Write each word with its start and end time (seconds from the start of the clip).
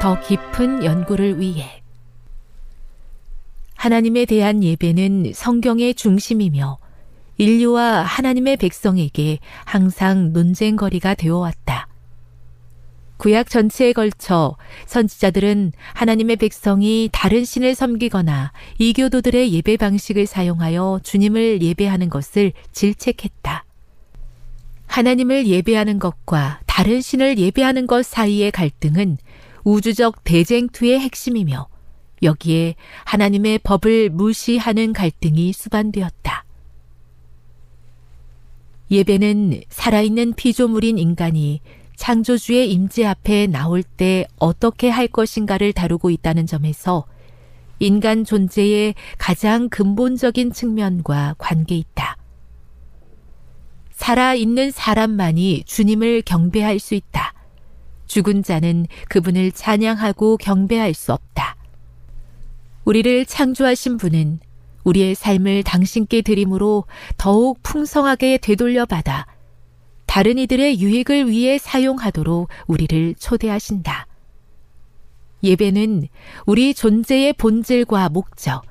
더 0.00 0.20
깊은 0.20 0.84
연구를 0.84 1.40
위해 1.40 1.82
하나님에 3.74 4.26
대한 4.26 4.62
예배는 4.62 5.32
성경의 5.34 5.94
중심이며 5.94 6.78
인류와 7.36 8.02
하나님의 8.02 8.56
백성에게 8.58 9.38
항상 9.64 10.32
논쟁거리가 10.32 11.14
되어 11.14 11.38
왔다. 11.38 11.88
구약 13.16 13.50
전체에 13.50 13.92
걸쳐 13.92 14.56
선지자들은 14.86 15.72
하나님의 15.94 16.36
백성이 16.36 17.08
다른 17.12 17.44
신을 17.44 17.74
섬기거나 17.74 18.52
이교도들의 18.78 19.52
예배 19.52 19.76
방식을 19.76 20.26
사용하여 20.26 21.00
주님을 21.02 21.60
예배하는 21.62 22.08
것을 22.08 22.52
질책했다. 22.72 23.64
하나님을 24.86 25.46
예배하는 25.46 25.98
것과 25.98 26.60
다른 26.66 27.00
신을 27.00 27.38
예배하는 27.38 27.86
것 27.86 28.06
사이의 28.06 28.50
갈등은 28.52 29.18
우주적 29.64 30.24
대쟁투의 30.24 31.00
핵심이며 31.00 31.68
여기에 32.22 32.74
하나님의 33.04 33.60
법을 33.60 34.10
무시하는 34.10 34.92
갈등이 34.92 35.52
수반되었다. 35.52 36.44
예배는 38.90 39.62
살아있는 39.68 40.34
피조물인 40.34 40.98
인간이 40.98 41.60
창조주의 41.96 42.72
임재 42.72 43.04
앞에 43.04 43.46
나올 43.48 43.82
때 43.82 44.26
어떻게 44.38 44.88
할 44.88 45.08
것인가를 45.08 45.72
다루고 45.72 46.10
있다는 46.10 46.46
점에서 46.46 47.04
인간 47.80 48.24
존재의 48.24 48.94
가장 49.18 49.68
근본적인 49.68 50.52
측면과 50.52 51.34
관계 51.38 51.76
있다. 51.76 52.16
살아있는 53.92 54.70
사람만이 54.70 55.64
주님을 55.66 56.22
경배할 56.22 56.78
수 56.78 56.94
있다. 56.94 57.34
죽은 58.08 58.42
자는 58.42 58.86
그분을 59.08 59.52
찬양하고 59.52 60.38
경배할 60.38 60.94
수 60.94 61.12
없다. 61.12 61.56
우리를 62.84 63.26
창조하신 63.26 63.98
분은 63.98 64.40
우리의 64.84 65.14
삶을 65.14 65.62
당신께 65.62 66.22
드림으로 66.22 66.84
더욱 67.18 67.62
풍성하게 67.62 68.38
되돌려 68.38 68.86
받아 68.86 69.26
다른 70.06 70.38
이들의 70.38 70.80
유익을 70.80 71.30
위해 71.30 71.58
사용하도록 71.58 72.48
우리를 72.66 73.14
초대하신다. 73.18 74.06
예배는 75.42 76.08
우리 76.46 76.74
존재의 76.74 77.34
본질과 77.34 78.08
목적, 78.08 78.62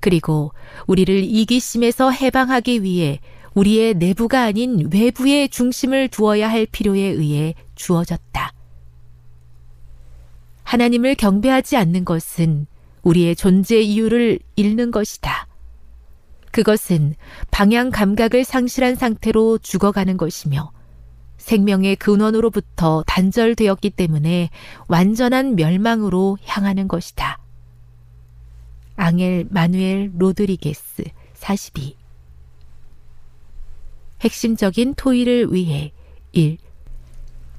그리고 0.00 0.52
우리를 0.86 1.22
이기심에서 1.22 2.10
해방하기 2.10 2.82
위해 2.82 3.20
우리의 3.54 3.94
내부가 3.94 4.42
아닌 4.44 4.88
외부에 4.92 5.48
중심을 5.48 6.08
두어야 6.08 6.48
할 6.48 6.66
필요에 6.66 7.00
의해 7.00 7.54
주어졌다. 7.74 8.52
하나님을 10.68 11.14
경배하지 11.14 11.78
않는 11.78 12.04
것은 12.04 12.66
우리의 13.00 13.36
존재 13.36 13.80
이유를 13.80 14.38
잃는 14.54 14.90
것이다. 14.90 15.48
그것은 16.52 17.14
방향 17.50 17.88
감각을 17.88 18.44
상실한 18.44 18.94
상태로 18.94 19.56
죽어가는 19.58 20.18
것이며 20.18 20.70
생명의 21.38 21.96
근원으로부터 21.96 23.02
단절되었기 23.06 23.88
때문에 23.88 24.50
완전한 24.88 25.56
멸망으로 25.56 26.36
향하는 26.44 26.86
것이다. 26.86 27.38
앙엘 28.96 29.46
마누엘 29.48 30.12
로드리게스 30.18 31.04
42 31.32 31.96
핵심적인 34.20 34.96
토의를 34.96 35.50
위해 35.50 35.92
1. 36.32 36.58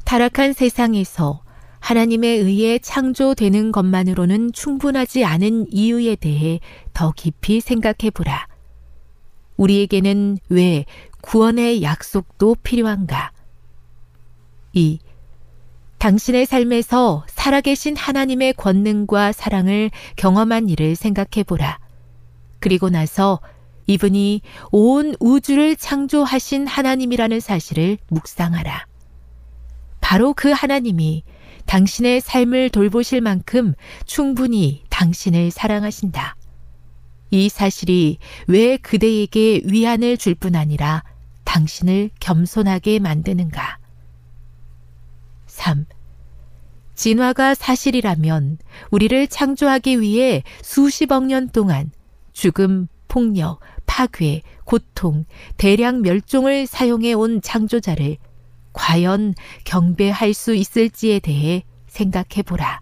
타락한 0.05 0.53
세상에서 0.53 1.41
하나님에 1.79 2.27
의해 2.27 2.79
창조되는 2.79 3.71
것만으로는 3.71 4.51
충분하지 4.51 5.25
않은 5.25 5.67
이유에 5.71 6.15
대해 6.15 6.59
더 6.93 7.11
깊이 7.15 7.61
생각해 7.61 8.11
보라. 8.13 8.47
우리에게는 9.57 10.37
왜 10.49 10.85
구원의 11.21 11.81
약속도 11.83 12.55
필요한가? 12.63 13.31
2. 14.73 14.99
당신의 15.97 16.45
삶에서 16.45 17.25
살아계신 17.27 17.97
하나님의 17.97 18.53
권능과 18.53 19.33
사랑을 19.33 19.91
경험한 20.15 20.69
일을 20.69 20.95
생각해 20.95 21.43
보라. 21.45 21.79
그리고 22.59 22.89
나서 22.89 23.39
이분이 23.87 24.41
온 24.71 25.15
우주를 25.19 25.75
창조하신 25.75 26.67
하나님이라는 26.67 27.39
사실을 27.39 27.97
묵상하라. 28.07 28.85
바로 29.99 30.33
그 30.33 30.51
하나님이 30.51 31.23
당신의 31.69 32.21
삶을 32.21 32.69
돌보실 32.71 33.21
만큼 33.21 33.75
충분히 34.07 34.81
당신을 34.89 35.51
사랑하신다. 35.51 36.35
이 37.29 37.47
사실이 37.47 38.17
왜 38.47 38.77
그대에게 38.77 39.61
위안을 39.65 40.17
줄 40.17 40.33
뿐 40.33 40.55
아니라 40.55 41.03
당신을 41.43 42.09
겸손하게 42.19 42.97
만드는가? 42.97 43.77
3. 45.45 45.85
진화가 46.95 47.53
사실이라면 47.53 48.57
우리를 48.89 49.27
창조하기 49.27 50.01
위해 50.01 50.41
수십억 50.63 51.27
년 51.27 51.49
동안 51.49 51.91
죽음, 52.33 52.87
폭력, 53.07 53.59
파괴, 53.85 54.41
고통, 54.63 55.25
대량 55.57 56.01
멸종을 56.01 56.65
사용해 56.65 57.13
온 57.13 57.43
창조자를 57.43 58.17
과연 58.73 59.33
경배할 59.65 60.33
수 60.33 60.53
있을지에 60.55 61.19
대해 61.19 61.63
생각해 61.87 62.43
보라. 62.45 62.81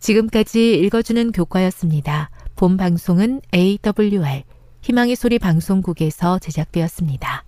지금까지 0.00 0.78
읽어주는 0.78 1.32
교과였습니다. 1.32 2.30
본 2.54 2.76
방송은 2.76 3.40
AWR 3.54 4.44
희망의 4.82 5.16
소리 5.16 5.38
방송국에서 5.38 6.38
제작되었습니다. 6.38 7.47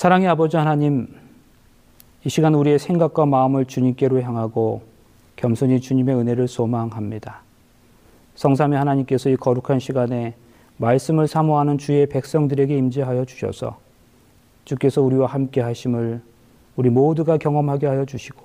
사랑의 0.00 0.28
아버지 0.28 0.56
하나님, 0.56 1.14
이 2.24 2.30
시간 2.30 2.54
우리의 2.54 2.78
생각과 2.78 3.26
마음을 3.26 3.66
주님께로 3.66 4.22
향하고 4.22 4.80
겸손히 5.36 5.78
주님의 5.78 6.14
은혜를 6.14 6.48
소망합니다. 6.48 7.42
성삼의 8.34 8.78
하나님께서 8.78 9.28
이 9.28 9.36
거룩한 9.36 9.78
시간에 9.78 10.36
말씀을 10.78 11.28
사모하는 11.28 11.76
주의 11.76 12.06
백성들에게 12.06 12.74
임재하여 12.78 13.26
주셔서 13.26 13.78
주께서 14.64 15.02
우리와 15.02 15.26
함께 15.26 15.60
하심을 15.60 16.22
우리 16.76 16.88
모두가 16.88 17.36
경험하게 17.36 17.86
하여 17.86 18.06
주시고 18.06 18.42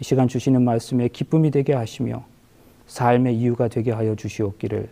이 0.00 0.04
시간 0.04 0.28
주시는 0.28 0.64
말씀에 0.64 1.08
기쁨이 1.08 1.50
되게 1.50 1.74
하시며 1.74 2.24
삶의 2.86 3.36
이유가 3.36 3.68
되게 3.68 3.92
하여 3.92 4.14
주시옵기를 4.14 4.88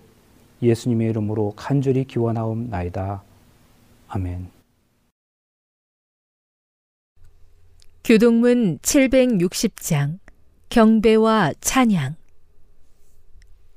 예수님의 0.60 1.08
이름으로 1.08 1.54
간절히 1.56 2.04
기원하옵나이다. 2.04 3.22
아멘. 4.08 4.61
교동문 8.04 8.78
760장 8.78 10.18
경배와 10.70 11.52
찬양. 11.60 12.16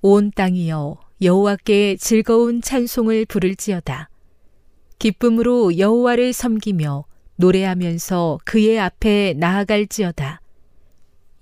온 0.01 0.31
땅이여 0.31 0.98
여호와께 1.22 1.98
즐거운 1.98 2.60
찬송을 2.60 3.25
부를지어다. 3.27 4.10
기쁨으로 4.98 5.77
여호와를 5.77 6.33
섬기며 6.33 7.06
노래하면서 7.36 8.39
그의 8.45 8.80
앞에 8.80 9.36
나아갈지어다. 9.38 10.42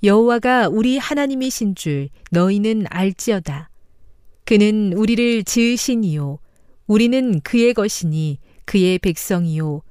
여호와가 0.03 0.67
우리 0.67 0.97
하나님이신 0.97 1.75
줄 1.75 2.09
너희는 2.31 2.87
알지어다. 2.89 3.69
그는 4.43 4.91
우리를 4.91 5.45
지으시니요 5.45 6.39
우리는 6.87 7.39
그의 7.39 7.73
것이니 7.73 8.39
그의 8.65 8.99
백성이요 8.99 9.83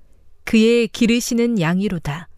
그의 0.44 0.88
기르시는 0.88 1.58
양이로다 1.58 2.28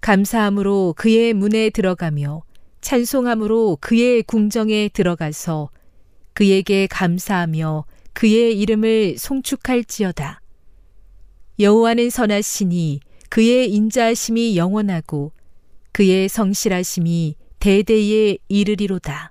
감사함으로 0.00 0.94
그의 0.96 1.34
문에 1.34 1.70
들어가며 1.70 2.42
찬송함으로 2.80 3.78
그의 3.80 4.22
궁정에 4.22 4.88
들어가서 4.88 5.70
그에게 6.32 6.86
감사하며 6.86 7.84
그의 8.14 8.58
이름을 8.58 9.16
송축할지어다. 9.18 10.40
여호와는 11.58 12.08
선하시니 12.08 13.00
그의 13.28 13.70
인자하심이 13.72 14.56
영원하고 14.56 15.32
그의 15.92 16.28
성실하심이 16.28 17.36
대대에 17.58 18.38
이르리로다. 18.48 19.29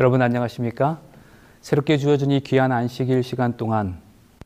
여러분 0.00 0.22
안녕하십니까? 0.22 0.98
새롭게 1.60 1.98
주어진 1.98 2.30
이 2.30 2.40
귀한 2.40 2.72
안식일 2.72 3.22
시간 3.22 3.58
동안 3.58 3.98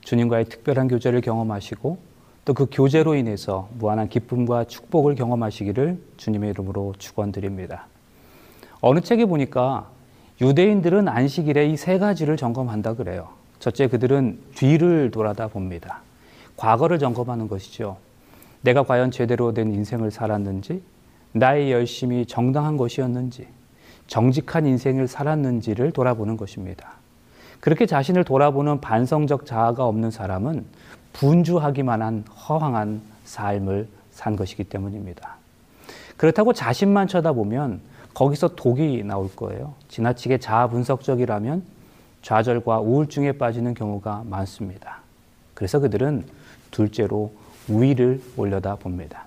주님과의 0.03 0.47
특별한 0.47 0.89
교제를 0.89 1.21
경험하시고 1.21 1.97
또 2.45 2.55
그 2.55 2.67
교제로 2.73 3.15
인해서 3.15 3.69
무한한 3.79 4.09
기쁨과 4.09 4.65
축복을 4.65 5.15
경험하시기를 5.15 5.97
주님의 6.17 6.51
이름으로 6.51 6.95
축원드립니다. 6.99 7.87
어느 8.81 8.99
책에 9.01 9.27
보니까 9.27 9.89
유대인들은 10.41 11.07
안식일에 11.07 11.69
이 11.69 11.77
세 11.77 11.99
가지를 12.01 12.37
점검한다 12.37 12.95
그래요. 12.95 13.29
첫째 13.61 13.87
그들은 13.87 14.41
뒤를 14.57 15.13
돌아다 15.13 15.47
봅니다. 15.47 16.03
과거를 16.57 16.99
점검하는 16.99 17.47
것이죠. 17.47 17.97
내가 18.63 18.83
과연 18.83 19.13
제대로 19.13 19.55
된 19.55 19.73
인생을 19.73 20.11
살았는지, 20.11 20.83
나의 21.31 21.71
열심이 21.71 22.27
정당한 22.27 22.77
것이었는지, 22.77 23.47
정직한 24.07 24.67
인생을 24.67 25.09
살았는지를 25.09 25.93
돌아보는 25.93 26.37
것입니다. 26.37 26.93
그렇게 27.61 27.87
자신을 27.87 28.25
돌아보는 28.25 28.81
반성적 28.81 29.47
자아가 29.47 29.87
없는 29.87 30.11
사람은 30.11 30.67
분주하기만 31.15 32.03
한 32.03 32.25
허황한 32.49 33.01
삶을 33.25 33.89
산 34.11 34.37
것이기 34.37 34.65
때문입니다. 34.65 35.37
그렇다고 36.17 36.53
자신만 36.53 37.09
쳐다보면 37.09 37.81
거기서 38.13 38.55
독이 38.55 39.03
나올 39.05 39.35
거예요. 39.35 39.75
지나치게 39.89 40.39
자아 40.39 40.69
분석적이라면 40.69 41.65
좌절과 42.23 42.81
우울증에 42.81 43.33
빠지는 43.33 43.75
경우가 43.75 44.25
많습니다. 44.27 45.01
그래서 45.55 45.79
그들은 45.79 46.25
둘째로 46.71 47.33
위를 47.69 48.21
올려다 48.37 48.77
봅니다. 48.77 49.25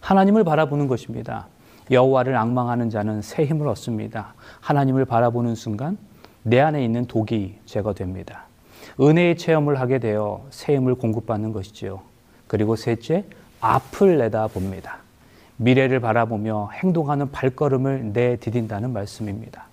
하나님을 0.00 0.44
바라보는 0.44 0.86
것입니다. 0.88 1.46
여호와를 1.90 2.34
악망하는 2.36 2.90
자는 2.90 3.22
새 3.22 3.44
힘을 3.44 3.68
얻습니다. 3.68 4.34
하나님을 4.60 5.04
바라보는 5.04 5.54
순간 5.54 5.96
내 6.42 6.60
안에 6.60 6.84
있는 6.84 7.06
독이 7.06 7.58
제거됩니다. 7.64 8.44
은혜의 9.00 9.36
체험을 9.36 9.80
하게 9.80 9.98
되어 9.98 10.46
새 10.50 10.76
힘을 10.76 10.94
공급받는 10.94 11.52
것이지요. 11.52 12.00
그리고 12.46 12.76
셋째, 12.76 13.24
앞을 13.60 14.18
내다 14.18 14.46
봅니다. 14.48 14.98
미래를 15.56 16.00
바라보며 16.00 16.70
행동하는 16.74 17.30
발걸음을 17.30 18.12
내디딘다는 18.12 18.92
말씀입니다. 18.92 19.66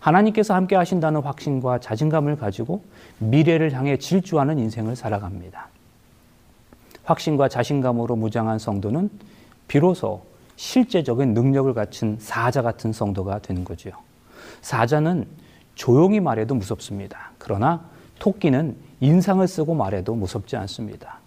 하나님께서 0.00 0.54
함께 0.54 0.76
하신다는 0.76 1.20
확신과 1.20 1.78
자신감을 1.78 2.36
가지고 2.36 2.82
미래를 3.18 3.72
향해 3.72 3.98
질주하는 3.98 4.58
인생을 4.58 4.96
살아갑니다. 4.96 5.68
확신과 7.04 7.48
자신감으로 7.48 8.16
무장한 8.16 8.58
성도는 8.58 9.10
비로소 9.68 10.22
실제적인 10.60 11.32
능력을 11.32 11.72
갖춘 11.72 12.18
사자 12.20 12.60
같은 12.60 12.92
성도가 12.92 13.38
되는 13.38 13.64
거지요. 13.64 13.94
사자는 14.60 15.26
조용히 15.74 16.20
말해도 16.20 16.54
무섭습니다. 16.54 17.30
그러나 17.38 17.80
토끼는 18.18 18.76
인상을 19.00 19.48
쓰고 19.48 19.74
말해도 19.74 20.14
무섭지 20.14 20.56
않습니다. 20.56 21.18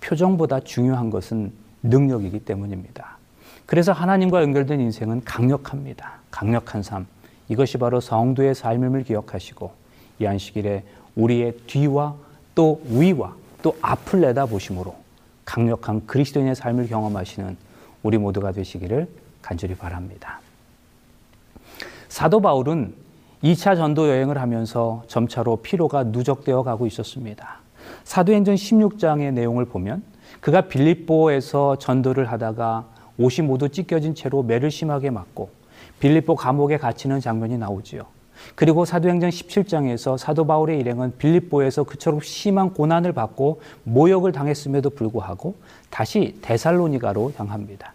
표정보다 0.00 0.60
중요한 0.60 1.10
것은 1.10 1.52
능력이기 1.82 2.40
때문입니다. 2.40 3.18
그래서 3.66 3.92
하나님과 3.92 4.40
연결된 4.40 4.80
인생은 4.80 5.22
강력합니다. 5.22 6.20
강력한 6.30 6.82
삶. 6.82 7.06
이것이 7.50 7.76
바로 7.76 8.00
성도의 8.00 8.54
삶임을 8.54 9.04
기억하시고 9.04 9.70
이 10.20 10.26
안식일에 10.26 10.82
우리의 11.14 11.58
뒤와 11.66 12.14
또 12.54 12.80
위와 12.88 13.34
또 13.60 13.76
앞을 13.82 14.22
내다보심으로 14.22 14.96
강력한 15.44 16.06
그리스도인의 16.06 16.54
삶을 16.54 16.88
경험하시는 16.88 17.67
우리 18.02 18.18
모두가 18.18 18.52
되시기를 18.52 19.08
간절히 19.42 19.74
바랍니다. 19.74 20.40
사도 22.08 22.40
바울은 22.40 22.94
2차 23.42 23.76
전도 23.76 24.08
여행을 24.08 24.38
하면서 24.38 25.02
점차로 25.06 25.56
피로가 25.56 26.04
누적되어 26.04 26.62
가고 26.62 26.86
있었습니다. 26.86 27.60
사도행전 28.04 28.54
16장의 28.56 29.32
내용을 29.32 29.66
보면 29.66 30.02
그가 30.40 30.62
빌립보에서 30.62 31.76
전도를 31.76 32.30
하다가 32.30 32.86
옷이 33.18 33.46
모두 33.46 33.68
찢겨진 33.68 34.14
채로 34.14 34.42
매를 34.42 34.70
심하게 34.70 35.10
맞고 35.10 35.50
빌립보 36.00 36.36
감옥에 36.36 36.78
갇히는 36.78 37.20
장면이 37.20 37.58
나오지요. 37.58 38.17
그리고 38.54 38.84
사도행전 38.84 39.30
17장에서 39.30 40.18
사도 40.18 40.46
바울의 40.46 40.78
일행은 40.80 41.18
빌립보에서 41.18 41.84
그처럼 41.84 42.20
심한 42.20 42.72
고난을 42.72 43.12
받고 43.12 43.60
모욕을 43.84 44.32
당했음에도 44.32 44.90
불구하고 44.90 45.56
다시 45.90 46.38
데살로니가로 46.42 47.32
향합니다. 47.36 47.92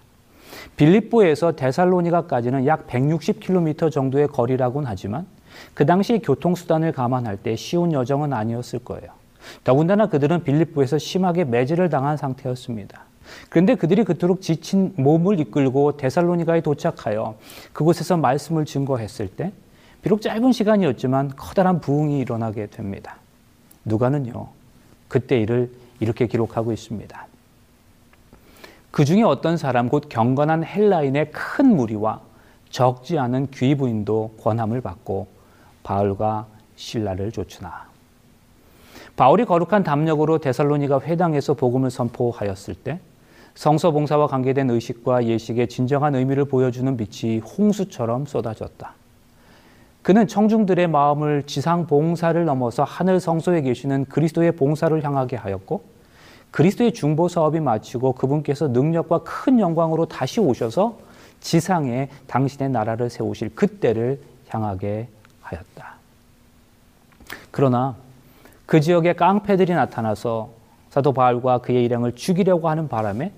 빌립보에서 0.78 1.56
데살로니가까지는 1.56 2.66
약 2.66 2.88
160km 2.88 3.92
정도의 3.92 4.28
거리라고는 4.28 4.88
하지만 4.88 5.26
그 5.74 5.86
당시 5.86 6.20
교통수단을 6.20 6.92
감안할 6.92 7.38
때 7.38 7.56
쉬운 7.56 7.92
여정은 7.92 8.34
아니었을 8.34 8.80
거예요. 8.80 9.12
더군다나 9.64 10.08
그들은 10.08 10.44
빌립보에서 10.44 10.98
심하게 10.98 11.44
매질을 11.44 11.90
당한 11.90 12.18
상태였습니다. 12.18 13.04
그런데 13.50 13.76
그들이 13.76 14.04
그토록 14.04 14.42
지친 14.42 14.94
몸을 14.98 15.40
이끌고 15.40 15.98
데살로니가에 15.98 16.62
도착하여 16.62 17.36
그곳에서 17.72 18.18
말씀을 18.18 18.66
증거했을 18.66 19.28
때 19.28 19.52
비록 20.04 20.22
짧은 20.22 20.52
시간이었지만 20.52 21.32
커다란 21.38 21.80
부흥이 21.80 22.20
일어나게 22.20 22.68
됩니다. 22.68 23.16
누가는요, 23.86 24.50
그때 25.08 25.40
일을 25.40 25.72
이렇게 26.02 26.28
기록하고 26.28 26.74
있습니다. 26.74 27.28
그 28.92 29.06
중에 29.06 29.24
어떤 29.24 29.56
사람, 29.58 29.88
곧 29.90 30.08
경건한 30.10 30.66
헬라인의 30.66 31.32
큰 31.32 31.76
무리와 31.76 32.20
적지 32.70 33.18
않은 33.18 33.48
귀부인도 33.52 34.36
권함을 34.42 34.82
받고 34.82 35.28
바울과 35.84 36.48
신라를 36.76 37.32
쫓으나. 37.32 37.88
바울이 39.16 39.46
거룩한 39.46 39.84
담력으로 39.84 40.40
데살로니가 40.40 41.00
회당에서 41.02 41.54
복음을 41.54 41.90
선포하였을 41.90 42.76
때 42.76 43.00
성서 43.56 43.92
봉사와 43.92 44.28
관계된 44.28 44.70
의식과 44.70 45.26
예식의 45.26 45.70
진정한 45.70 46.16
의미를 46.16 46.46
보여주는 46.46 46.98
빛이 46.98 47.40
홍수처럼 47.40 48.26
쏟아졌다. 48.26 48.96
그는 50.04 50.28
청중들의 50.28 50.88
마음을 50.88 51.44
지상 51.44 51.88
봉사를 51.88 52.44
넘어서 52.44 52.84
하늘 52.84 53.22
성소에 53.22 53.62
계시는 53.62 54.06
그리스도의 54.06 54.52
봉사를 54.52 55.02
향하게 55.02 55.38
하였고 55.38 55.82
그리스도의 56.52 56.94
중보 56.94 57.30
사업이 57.30 57.62
마치고 57.62 58.14
그분께서 58.14 58.68
능력과 58.68 59.24
큰 59.24 59.60
영광으로 59.60 60.06
다시 60.06 60.40
오셔서 60.40 60.98
지상에 61.40 62.10
당신의 62.28 62.70
나라를 62.70 63.10
세우실 63.10 63.56
그때를 63.56 64.22
향하게 64.50 65.08
하였다. 65.42 65.94
그러나 67.50 67.96
그 68.66 68.82
지역에 68.82 69.14
깡패들이 69.14 69.74
나타나서 69.74 70.50
사도 70.90 71.14
바울과 71.14 71.60
그의 71.60 71.86
일행을 71.86 72.16
죽이려고 72.16 72.70
하는 72.70 72.88
바람에 72.88 73.32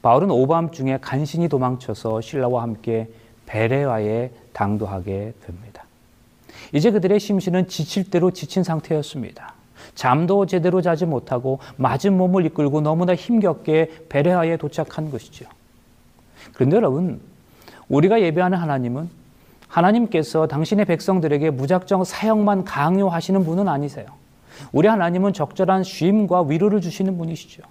바울은 0.00 0.30
오밤중에 0.30 0.98
간신히 1.00 1.48
도망쳐서 1.48 2.20
신라와 2.20 2.62
함께 2.62 3.08
베레와에 3.46 4.30
당도하게 4.52 5.34
됩니다. 5.44 5.71
이제 6.72 6.90
그들의 6.90 7.20
심신은 7.20 7.68
지칠 7.68 8.10
대로 8.10 8.30
지친 8.30 8.62
상태였습니다. 8.62 9.54
잠도 9.94 10.46
제대로 10.46 10.80
자지 10.80 11.04
못하고 11.04 11.58
맞은 11.76 12.16
몸을 12.16 12.46
이끌고 12.46 12.80
너무나 12.80 13.14
힘겹게 13.14 14.06
베레하에 14.08 14.56
도착한 14.56 15.10
것이죠. 15.10 15.46
그런데 16.54 16.76
여러분, 16.76 17.20
우리가 17.88 18.20
예배하는 18.22 18.58
하나님은 18.58 19.08
하나님께서 19.68 20.46
당신의 20.46 20.84
백성들에게 20.86 21.50
무작정 21.50 22.04
사형만 22.04 22.64
강요하시는 22.64 23.44
분은 23.44 23.68
아니세요. 23.68 24.06
우리 24.70 24.88
하나님은 24.88 25.32
적절한 25.32 25.82
쉼과 25.82 26.42
위로를 26.42 26.80
주시는 26.80 27.16
분이시죠. 27.16 27.62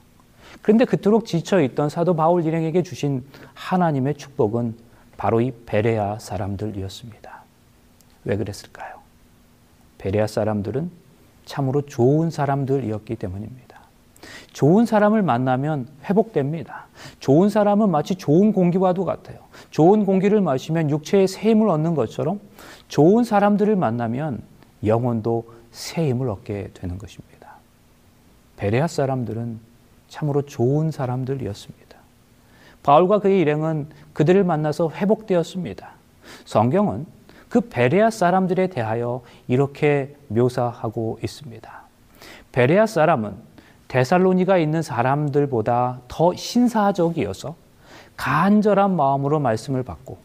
그런데 0.61 0.85
그토록 0.85 1.25
지쳐있던 1.25 1.89
사도 1.89 2.15
바울 2.15 2.45
일행에게 2.45 2.83
주신 2.83 3.23
하나님의 3.53 4.15
축복은 4.15 4.75
바로 5.17 5.41
이 5.41 5.51
베레아 5.65 6.19
사람들이었습니다. 6.19 7.40
왜 8.25 8.38
그랬을까요? 8.38 8.95
베레아 9.97 10.27
사람들은 10.27 10.91
참으로 11.45 11.81
좋은 11.84 12.29
사람들이었기 12.29 13.15
때문입니다. 13.15 13.81
좋은 14.53 14.86
사람을 14.86 15.21
만나면 15.21 15.88
회복됩니다. 16.05 16.88
좋은 17.19 17.49
사람은 17.49 17.89
마치 17.89 18.15
좋은 18.15 18.51
공기와도 18.51 19.05
같아요. 19.05 19.39
좋은 19.69 20.05
공기를 20.05 20.41
마시면 20.41 20.89
육체의 20.89 21.27
새 21.27 21.51
힘을 21.51 21.69
얻는 21.69 21.95
것처럼 21.95 22.39
좋은 22.88 23.23
사람들을 23.23 23.75
만나면 23.75 24.41
영혼도 24.86 25.51
새 25.71 26.10
힘을 26.10 26.29
얻게 26.29 26.69
되는 26.73 26.97
것입니다. 26.97 27.31
베레아 28.57 28.88
사람들은 28.88 29.60
참으로 30.10 30.43
좋은 30.43 30.91
사람들이었습니다. 30.91 31.97
바울과 32.84 33.19
그의 33.19 33.39
일행은 33.39 33.88
그들을 34.13 34.43
만나서 34.43 34.91
회복되었습니다. 34.91 35.91
성경은 36.45 37.05
그 37.51 37.59
베레아 37.59 38.11
사람들에 38.11 38.67
대하여 38.67 39.23
이렇게 39.49 40.15
묘사하고 40.29 41.19
있습니다. 41.21 41.81
베레아 42.53 42.85
사람은 42.85 43.35
데살로니가 43.89 44.57
있는 44.57 44.81
사람들보다 44.81 45.99
더 46.07 46.33
신사적이어서 46.33 47.55
간절한 48.15 48.95
마음으로 48.95 49.41
말씀을 49.41 49.83
받고 49.83 50.17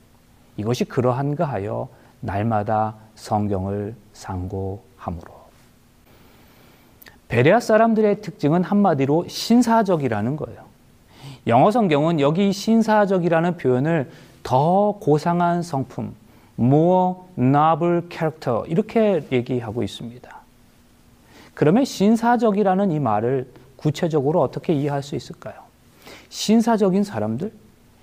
이것이 0.57 0.85
그러한가 0.85 1.47
하여 1.47 1.89
날마다 2.21 2.95
성경을 3.17 3.97
상고함으로 4.13 5.35
베레아 7.27 7.59
사람들의 7.59 8.23
특징은 8.23 8.63
한마디로 8.63 9.27
신사적이라는 9.27 10.37
거예요. 10.37 10.61
영어 11.49 11.73
성경은 11.73 12.21
여기 12.21 12.53
신사적이라는 12.53 13.57
표현을 13.57 14.13
더 14.45 14.93
고상한 15.01 15.63
성품, 15.63 16.15
more 16.59 17.17
noble 17.39 18.03
character 18.11 18.65
이렇게 18.67 19.23
얘기하고 19.31 19.83
있습니다. 19.83 20.37
그러면 21.55 21.85
신사적이라는 21.85 22.91
이 22.91 23.01
말을 23.01 23.51
구체적으로 23.77 24.43
어떻게 24.43 24.73
이해할 24.75 25.03
수 25.03 25.17
있을까요? 25.17 25.55
신사적인 26.29 27.05
사람들 27.05 27.53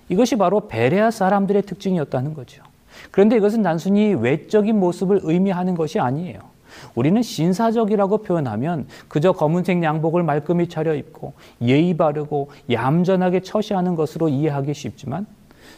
이것이 0.08 0.36
바로 0.36 0.68
베레아 0.68 1.10
사람들의 1.10 1.62
특징이었다는 1.62 2.34
거죠. 2.34 2.62
그런데 3.10 3.36
이것은 3.36 3.62
단순히 3.62 4.14
외적인 4.14 4.78
모습을 4.78 5.20
의미하는 5.22 5.74
것이 5.74 5.98
아니에요. 5.98 6.40
우리는 6.94 7.22
신사적이라고 7.22 8.18
표현하면 8.18 8.86
그저 9.08 9.32
검은색 9.32 9.82
양복을 9.82 10.22
말끔히 10.22 10.68
차려입고 10.68 11.34
예의 11.62 11.96
바르고 11.96 12.50
얌전하게 12.70 13.40
처시하는 13.40 13.94
것으로 13.94 14.28
이해하기 14.28 14.74
쉽지만 14.74 15.26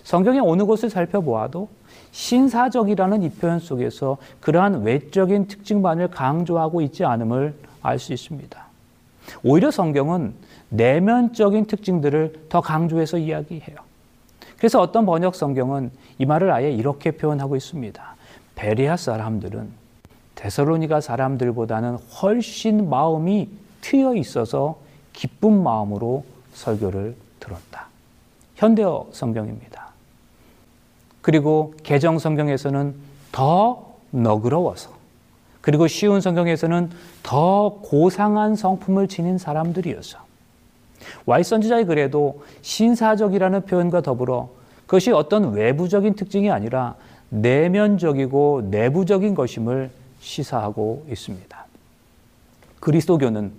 성경의 0.05 0.41
어느 0.41 0.65
곳을 0.65 0.89
살펴보아도 0.89 1.69
신사적이라는 2.13 3.23
이 3.23 3.31
표현 3.31 3.59
속에서 3.59 4.17
그러한 4.41 4.83
외적인 4.83 5.49
특징만을 5.49 6.09
강조하고 6.09 6.81
있지 6.83 7.05
않음을 7.05 7.55
알 7.83 7.99
수 7.99 8.13
있습니다. 8.13 8.67
오히려 9.43 9.71
성경은 9.71 10.35
내면적인 10.69 11.67
특징들을 11.67 12.47
더 12.49 12.61
강조해서 12.61 13.19
이야기해요. 13.19 13.77
그래서 14.57 14.81
어떤 14.81 15.05
번역 15.07 15.35
성경은 15.35 15.91
이 16.19 16.25
말을 16.25 16.51
아예 16.51 16.71
이렇게 16.71 17.11
표현하고 17.11 17.57
있습니다. 17.57 18.17
베레아 18.55 18.97
사람들은 18.97 19.69
데살로니가 20.35 21.01
사람들보다는 21.01 21.97
훨씬 21.97 22.89
마음이 22.89 23.49
트여 23.81 24.15
있어서 24.17 24.79
기쁜 25.13 25.63
마음으로 25.63 26.25
설교를 26.55 27.17
들었다. 27.39 27.89
현대어 28.57 29.09
성경입니다. 29.13 29.86
그리고 31.27 31.75
개정 31.83 32.21
성경에서는 32.21 32.95
더 33.33 33.95
너그러워서 34.13 34.91
그리고 35.61 35.89
쉬운 35.89 36.21
성경에서는 36.21 36.91
더 37.25 37.81
고상한 37.83 38.55
성품을 38.55 39.09
지닌 39.09 39.37
사람들이어서 39.37 40.21
와이 41.27 41.43
선지자의 41.43 41.87
글에도 41.87 42.45
신사적이라는 42.63 43.67
표현과 43.67 44.03
더불어 44.03 44.51
그것이 44.83 45.11
어떤 45.11 45.53
외부적인 45.53 46.15
특징이 46.15 46.49
아니라 46.49 46.95
내면적이고 47.31 48.69
내부적인 48.71 49.35
것임을 49.35 49.91
시사하고 50.21 51.07
있습니다. 51.11 51.67
그리스도교는 52.79 53.51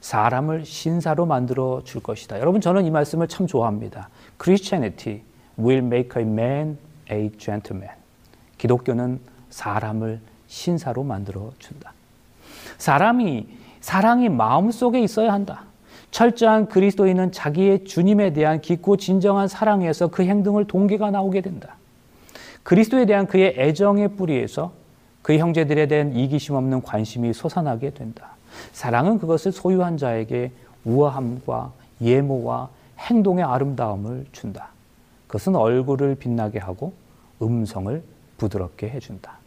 사람을 0.00 0.64
신사로 0.64 1.26
만들어 1.26 1.82
줄 1.84 2.02
것이다. 2.02 2.40
여러분 2.40 2.62
저는 2.62 2.86
이 2.86 2.90
말씀을 2.90 3.28
참 3.28 3.46
좋아합니다. 3.46 4.08
Christianity 4.42 5.20
will 5.58 5.84
make 5.84 6.18
a 6.18 6.26
man 6.26 6.78
a 7.10 7.30
gentleman. 7.38 7.94
기독교는 8.58 9.20
사람을 9.50 10.20
신사로 10.46 11.02
만들어 11.02 11.52
준다. 11.58 11.92
사람이 12.78 13.48
사랑이 13.80 14.28
마음속에 14.28 15.00
있어야 15.00 15.32
한다. 15.32 15.64
철저한 16.10 16.68
그리스도인은 16.68 17.32
자기의 17.32 17.84
주님에 17.84 18.32
대한 18.32 18.60
깊고 18.60 18.96
진정한 18.96 19.48
사랑에서 19.48 20.08
그 20.08 20.24
행동을 20.24 20.66
동기가 20.66 21.10
나오게 21.10 21.40
된다. 21.40 21.76
그리스도에 22.62 23.06
대한 23.06 23.26
그의 23.26 23.54
애정의 23.56 24.08
뿌리에서 24.16 24.72
그 25.22 25.36
형제들에 25.38 25.86
대한 25.86 26.14
이기심 26.16 26.54
없는 26.54 26.82
관심이 26.82 27.32
솟아나게 27.32 27.90
된다. 27.90 28.30
사랑은 28.72 29.18
그것을 29.18 29.52
소유한 29.52 29.96
자에게 29.96 30.50
우아함과 30.84 31.72
예모와 32.00 32.68
행동의 32.98 33.44
아름다움을 33.44 34.26
준다. 34.32 34.68
그것은 35.30 35.54
얼굴을 35.54 36.16
빛나게 36.16 36.58
하고 36.58 36.92
음성을 37.40 38.02
부드럽게 38.36 38.88
해준다. 38.88 39.38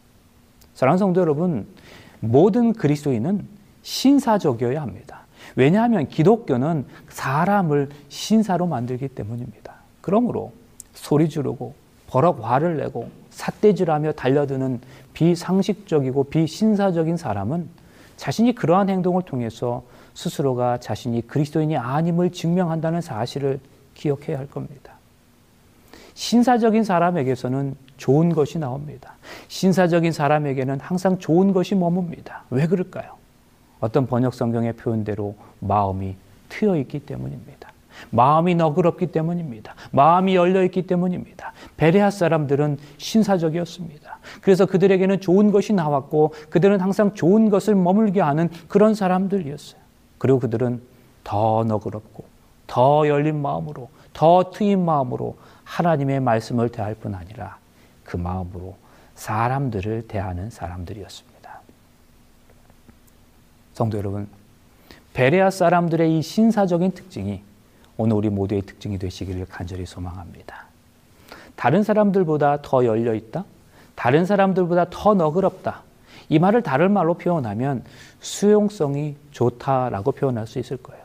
사랑하는 0.72 0.98
성도 0.98 1.20
여러분, 1.20 1.66
모든 2.20 2.72
그리스도인은 2.72 3.46
신사적이어야 3.82 4.80
합니다. 4.80 5.26
왜냐하면 5.56 6.08
기독교는 6.08 6.86
사람을 7.10 7.90
신사로 8.08 8.66
만들기 8.66 9.08
때문입니다. 9.08 9.74
그러므로 10.00 10.52
소리 10.94 11.28
지르고 11.28 11.74
버럭 12.06 12.42
화를 12.42 12.78
내고 12.78 13.10
삿대질하며 13.28 14.12
달려드는 14.12 14.80
비상식적이고 15.12 16.24
비신사적인 16.24 17.18
사람은 17.18 17.68
자신이 18.16 18.54
그러한 18.54 18.88
행동을 18.88 19.20
통해서 19.22 19.82
스스로가 20.14 20.80
자신이 20.80 21.26
그리스도인이 21.26 21.76
아님을 21.76 22.32
증명한다는 22.32 23.02
사실을 23.02 23.60
기억해야 23.92 24.38
할 24.38 24.46
겁니다. 24.46 24.93
신사적인 26.14 26.84
사람에게서는 26.84 27.76
좋은 27.96 28.30
것이 28.30 28.58
나옵니다. 28.58 29.14
신사적인 29.48 30.12
사람에게는 30.12 30.80
항상 30.80 31.18
좋은 31.18 31.52
것이 31.52 31.74
머뭅니다. 31.74 32.40
왜 32.50 32.66
그럴까요? 32.66 33.16
어떤 33.80 34.06
번역 34.06 34.34
성경의 34.34 34.74
표현대로 34.74 35.34
마음이 35.60 36.16
트여 36.48 36.76
있기 36.78 37.00
때문입니다. 37.00 37.72
마음이 38.10 38.54
너그럽기 38.54 39.08
때문입니다. 39.08 39.74
마음이 39.90 40.34
열려 40.34 40.64
있기 40.64 40.86
때문입니다. 40.86 41.52
베레아 41.76 42.10
사람들은 42.10 42.78
신사적이었습니다. 42.98 44.18
그래서 44.40 44.66
그들에게는 44.66 45.20
좋은 45.20 45.52
것이 45.52 45.72
나왔고 45.72 46.34
그들은 46.50 46.80
항상 46.80 47.14
좋은 47.14 47.50
것을 47.50 47.74
머물게 47.74 48.20
하는 48.20 48.48
그런 48.68 48.94
사람들이었어요. 48.94 49.80
그리고 50.18 50.38
그들은 50.40 50.80
더 51.22 51.64
너그럽고 51.64 52.24
더 52.66 53.06
열린 53.08 53.40
마음으로 53.40 53.88
더 54.12 54.50
트인 54.52 54.84
마음으로 54.84 55.36
하나님의 55.64 56.20
말씀을 56.20 56.68
대할 56.68 56.94
뿐 56.94 57.14
아니라 57.14 57.58
그 58.04 58.16
마음으로 58.16 58.76
사람들을 59.14 60.06
대하는 60.08 60.50
사람들이었습니다. 60.50 61.60
성도 63.72 63.98
여러분, 63.98 64.28
베레아 65.14 65.50
사람들의 65.50 66.18
이 66.18 66.22
신사적인 66.22 66.92
특징이 66.92 67.42
오늘 67.96 68.16
우리 68.16 68.28
모두의 68.28 68.62
특징이 68.62 68.98
되시기를 68.98 69.46
간절히 69.46 69.86
소망합니다. 69.86 70.66
다른 71.56 71.82
사람들보다 71.82 72.62
더 72.62 72.84
열려 72.84 73.14
있다? 73.14 73.44
다른 73.94 74.26
사람들보다 74.26 74.86
더 74.90 75.14
너그럽다. 75.14 75.82
이 76.28 76.38
말을 76.38 76.62
다른 76.62 76.92
말로 76.92 77.14
표현하면 77.14 77.84
수용성이 78.20 79.16
좋다라고 79.30 80.12
표현할 80.12 80.46
수 80.46 80.58
있을 80.58 80.76
거예요. 80.78 81.03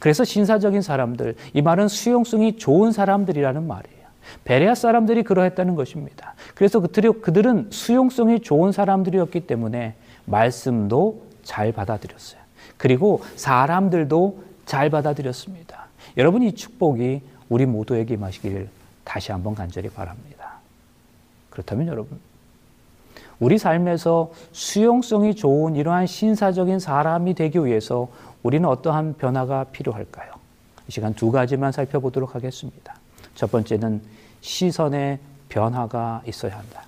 그래서 0.00 0.24
신사적인 0.24 0.82
사람들, 0.82 1.34
이 1.54 1.62
말은 1.62 1.88
수용성이 1.88 2.56
좋은 2.56 2.92
사람들이라는 2.92 3.66
말이에요. 3.66 3.98
베레아 4.44 4.74
사람들이 4.74 5.22
그러했다는 5.22 5.74
것입니다. 5.74 6.34
그래서 6.54 6.80
그들은 6.80 7.68
수용성이 7.70 8.40
좋은 8.40 8.72
사람들이었기 8.72 9.46
때문에 9.46 9.94
말씀도 10.26 11.22
잘 11.42 11.72
받아들였어요. 11.72 12.40
그리고 12.76 13.22
사람들도 13.36 14.42
잘 14.66 14.90
받아들였습니다. 14.90 15.86
여러분 16.16 16.42
이 16.42 16.54
축복이 16.54 17.22
우리 17.48 17.66
모두에게 17.66 18.16
마시기를 18.16 18.68
다시 19.04 19.32
한번 19.32 19.54
간절히 19.54 19.88
바랍니다. 19.88 20.58
그렇다면 21.50 21.86
여러분 21.86 22.20
우리 23.40 23.56
삶에서 23.56 24.32
수용성이 24.52 25.34
좋은 25.34 25.76
이러한 25.76 26.06
신사적인 26.06 26.78
사람이 26.78 27.34
되기 27.34 27.64
위해서 27.64 28.08
우리는 28.42 28.68
어떠한 28.68 29.16
변화가 29.18 29.64
필요할까요? 29.64 30.32
이 30.88 30.92
시간 30.92 31.14
두 31.14 31.30
가지만 31.30 31.72
살펴보도록 31.72 32.34
하겠습니다. 32.34 32.94
첫 33.34 33.50
번째는 33.50 34.00
시선의 34.40 35.18
변화가 35.48 36.22
있어야 36.26 36.58
한다. 36.58 36.82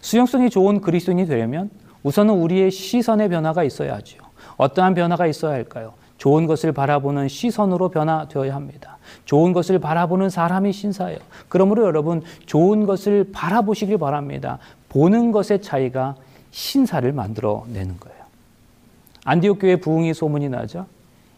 수용성이 0.00 0.50
좋은 0.50 0.80
그리스도인이 0.80 1.26
되려면 1.26 1.70
우선은 2.02 2.34
우리의 2.34 2.70
시선의 2.70 3.28
변화가 3.28 3.64
있어야 3.64 3.94
하죠. 3.96 4.18
어떠한 4.56 4.94
변화가 4.94 5.26
있어야 5.26 5.52
할까요? 5.52 5.94
좋은 6.18 6.46
것을 6.46 6.72
바라보는 6.72 7.28
시선으로 7.28 7.88
변화되어야 7.88 8.54
합니다. 8.54 8.98
좋은 9.24 9.52
것을 9.54 9.78
바라보는 9.78 10.28
사람이 10.28 10.72
신사예요. 10.72 11.18
그러므로 11.48 11.86
여러분 11.86 12.22
좋은 12.44 12.84
것을 12.84 13.30
바라보시길 13.32 13.96
바랍니다. 13.96 14.58
보는 14.90 15.32
것의 15.32 15.62
차이가 15.62 16.16
신사를 16.50 17.10
만들어 17.12 17.64
내는 17.68 17.98
거예요. 17.98 18.09
안디옥 19.30 19.60
교회 19.60 19.76
부흥이 19.76 20.12
소문이 20.12 20.48
나죠. 20.48 20.86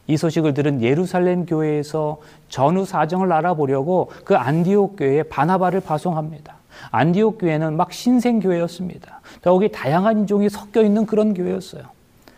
이 0.07 0.17
소식을 0.17 0.55
들은 0.55 0.81
예루살렘 0.81 1.45
교회에서 1.45 2.23
전후 2.49 2.87
사정을 2.87 3.31
알아보려고 3.31 4.11
그 4.25 4.35
안디옥 4.35 4.97
교회에 4.97 5.25
바나바를 5.25 5.81
파송합니다. 5.81 6.57
안디옥 6.91 7.37
교회는 7.39 7.77
막 7.77 7.93
신생 7.93 8.41
교회였습니다. 8.41 9.21
더욱이 9.43 9.71
다양한 9.71 10.21
인종이 10.21 10.49
섞여 10.49 10.83
있는 10.83 11.05
그런 11.05 11.35
교회였어요. 11.35 11.83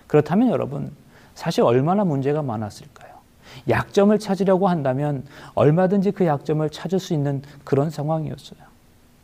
그렇다면 0.09 0.51
여러분 0.51 0.90
사실 1.37 1.62
얼마나 1.62 2.03
문제가 2.03 2.43
많았을까요? 2.43 3.14
약점을 3.69 4.19
찾으려고 4.19 4.67
한다면 4.67 5.23
얼마든지 5.55 6.11
그 6.11 6.27
약점을 6.27 6.69
찾을 6.71 6.99
수 6.99 7.14
있는 7.14 7.43
그런 7.62 7.90
상황이었어요. 7.90 8.59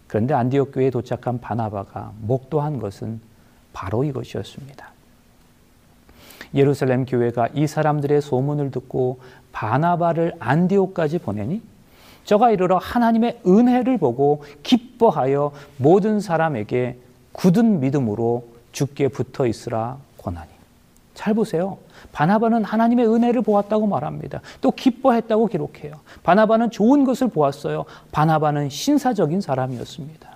그런데 0.07 0.35
안디옥 0.35 0.71
교회에 0.75 0.91
도착한 0.91 1.41
바나바가 1.41 2.13
목도한 2.21 2.79
것은 2.79 3.21
바로 3.73 4.05
이것이었습니다. 4.05 5.00
예루살렘 6.55 7.05
교회가 7.05 7.49
이 7.55 7.67
사람들의 7.67 8.21
소문을 8.21 8.71
듣고 8.71 9.21
바나바를 9.53 10.35
안디옥까지 10.39 11.19
보내니 11.19 11.63
저가 12.25 12.51
이르러 12.51 12.79
하나님의 12.79 13.41
은혜를 13.47 13.99
보고 13.99 14.45
기뻐하여 14.63 15.53
모든 15.77 16.21
사람에게 16.21 16.99
굳은 17.33 17.81
믿음으로 17.81 18.45
죽게 18.73 19.09
붙어 19.09 19.47
있으라 19.47 19.97
권하니. 20.19 20.49
잘 21.15 21.35
보세요. 21.35 21.79
바나바는 22.13 22.65
하나님의 22.65 23.07
은혜를 23.07 23.43
보았다고 23.43 23.87
말합니다. 23.87 24.41
또 24.61 24.71
기뻐했다고 24.71 25.49
기록해요. 25.49 25.95
바나바는 26.23 26.71
좋은 26.71 27.05
것을 27.05 27.29
보았어요. 27.29 27.85
바나바는 28.13 28.71
신사적인 28.71 29.41
사람이었습니다. 29.41 30.31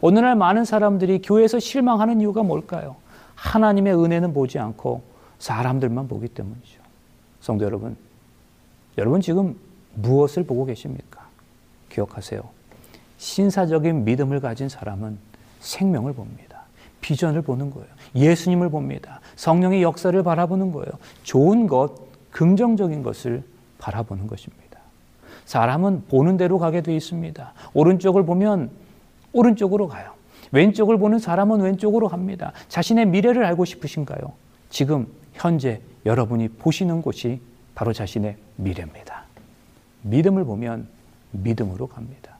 오늘날 0.00 0.34
많은 0.34 0.64
사람들이 0.64 1.22
교회에서 1.22 1.60
실망하는 1.60 2.20
이유가 2.20 2.42
뭘까요? 2.42 2.96
하나님의 3.36 3.94
은혜는 3.94 4.34
보지 4.34 4.58
않고 4.58 5.02
사람들만 5.42 6.06
보기 6.06 6.28
때문이죠. 6.28 6.80
성도 7.40 7.64
여러분, 7.64 7.96
여러분 8.96 9.20
지금 9.20 9.56
무엇을 9.94 10.44
보고 10.44 10.64
계십니까? 10.64 11.26
기억하세요. 11.88 12.40
신사적인 13.18 14.04
믿음을 14.04 14.38
가진 14.38 14.68
사람은 14.68 15.18
생명을 15.58 16.12
봅니다. 16.12 16.62
비전을 17.00 17.42
보는 17.42 17.72
거예요. 17.72 17.88
예수님을 18.14 18.68
봅니다. 18.68 19.20
성령의 19.34 19.82
역사를 19.82 20.22
바라보는 20.22 20.70
거예요. 20.70 20.92
좋은 21.24 21.66
것, 21.66 21.92
긍정적인 22.30 23.02
것을 23.02 23.42
바라보는 23.78 24.28
것입니다. 24.28 24.78
사람은 25.44 26.04
보는 26.06 26.36
대로 26.36 26.60
가게 26.60 26.82
돼 26.82 26.94
있습니다. 26.94 27.52
오른쪽을 27.74 28.24
보면 28.24 28.70
오른쪽으로 29.32 29.88
가요. 29.88 30.12
왼쪽을 30.52 30.98
보는 30.98 31.18
사람은 31.18 31.62
왼쪽으로 31.62 32.06
갑니다. 32.06 32.52
자신의 32.68 33.06
미래를 33.06 33.44
알고 33.44 33.64
싶으신가요? 33.64 34.34
지금 34.70 35.08
현재 35.34 35.80
여러분이 36.04 36.48
보시는 36.48 37.02
곳이 37.02 37.40
바로 37.74 37.92
자신의 37.92 38.36
미래입니다. 38.56 39.24
믿음을 40.02 40.44
보면 40.44 40.88
믿음으로 41.30 41.86
갑니다. 41.86 42.36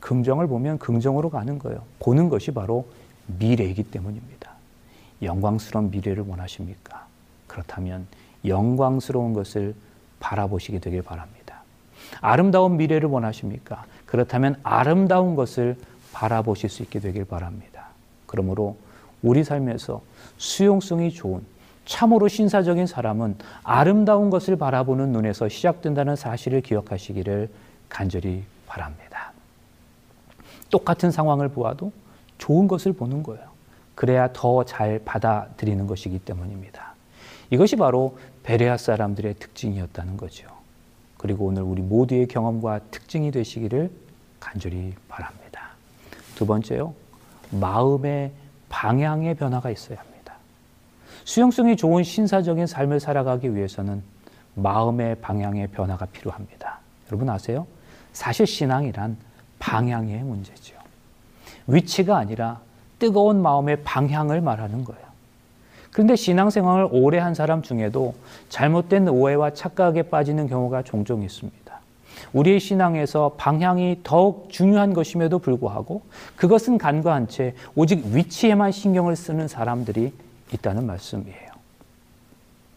긍정을 0.00 0.46
보면 0.46 0.78
긍정으로 0.78 1.30
가는 1.30 1.58
거예요. 1.58 1.82
보는 1.98 2.28
것이 2.28 2.52
바로 2.52 2.86
미래이기 3.26 3.84
때문입니다. 3.84 4.52
영광스러운 5.22 5.90
미래를 5.90 6.24
원하십니까? 6.26 7.06
그렇다면 7.46 8.06
영광스러운 8.44 9.32
것을 9.32 9.74
바라보시게 10.20 10.78
되길 10.78 11.02
바랍니다. 11.02 11.62
아름다운 12.20 12.76
미래를 12.76 13.08
원하십니까? 13.08 13.86
그렇다면 14.04 14.56
아름다운 14.62 15.34
것을 15.34 15.76
바라보실 16.12 16.70
수 16.70 16.82
있게 16.82 17.00
되길 17.00 17.24
바랍니다. 17.24 17.88
그러므로 18.26 18.76
우리 19.22 19.42
삶에서 19.42 20.02
수용성이 20.38 21.10
좋은 21.10 21.42
참으로 21.86 22.28
신사적인 22.28 22.86
사람은 22.86 23.36
아름다운 23.62 24.28
것을 24.28 24.56
바라보는 24.56 25.12
눈에서 25.12 25.48
시작된다는 25.48 26.16
사실을 26.16 26.60
기억하시기를 26.60 27.48
간절히 27.88 28.42
바랍니다. 28.66 29.32
똑같은 30.68 31.10
상황을 31.10 31.48
보아도 31.48 31.92
좋은 32.38 32.68
것을 32.68 32.92
보는 32.92 33.22
거예요. 33.22 33.46
그래야 33.94 34.30
더 34.32 34.64
잘 34.64 35.00
받아들이는 35.04 35.86
것이기 35.86 36.18
때문입니다. 36.18 36.94
이것이 37.50 37.76
바로 37.76 38.18
베레아 38.42 38.76
사람들의 38.76 39.34
특징이었다는 39.34 40.16
거죠. 40.16 40.48
그리고 41.16 41.46
오늘 41.46 41.62
우리 41.62 41.80
모두의 41.80 42.26
경험과 42.26 42.80
특징이 42.90 43.30
되시기를 43.30 43.90
간절히 44.40 44.92
바랍니다. 45.08 45.70
두 46.34 46.44
번째요. 46.46 46.94
마음의 47.52 48.32
방향의 48.68 49.36
변화가 49.36 49.70
있어야 49.70 49.98
합니다. 49.98 50.15
수용성이 51.26 51.76
좋은 51.76 52.04
신사적인 52.04 52.68
삶을 52.68 53.00
살아가기 53.00 53.54
위해서는 53.54 54.00
마음의 54.54 55.16
방향의 55.16 55.66
변화가 55.66 56.06
필요합니다. 56.06 56.78
여러분 57.08 57.28
아세요? 57.28 57.66
사실 58.12 58.46
신앙이란 58.46 59.16
방향의 59.58 60.20
문제죠. 60.20 60.76
위치가 61.66 62.16
아니라 62.16 62.60
뜨거운 63.00 63.42
마음의 63.42 63.82
방향을 63.82 64.40
말하는 64.40 64.84
거예요. 64.84 65.02
그런데 65.90 66.14
신앙생활을 66.14 66.90
오래 66.92 67.18
한 67.18 67.34
사람 67.34 67.60
중에도 67.60 68.14
잘못된 68.48 69.08
오해와 69.08 69.52
착각에 69.52 70.02
빠지는 70.02 70.46
경우가 70.46 70.82
종종 70.84 71.24
있습니다. 71.24 71.80
우리의 72.34 72.60
신앙에서 72.60 73.34
방향이 73.36 74.00
더욱 74.04 74.48
중요한 74.48 74.94
것임에도 74.94 75.40
불구하고 75.40 76.02
그것은 76.36 76.78
간과한 76.78 77.26
채 77.26 77.54
오직 77.74 78.04
위치에만 78.06 78.70
신경을 78.70 79.16
쓰는 79.16 79.48
사람들이 79.48 80.12
있다는 80.52 80.86
말씀이에요. 80.86 81.50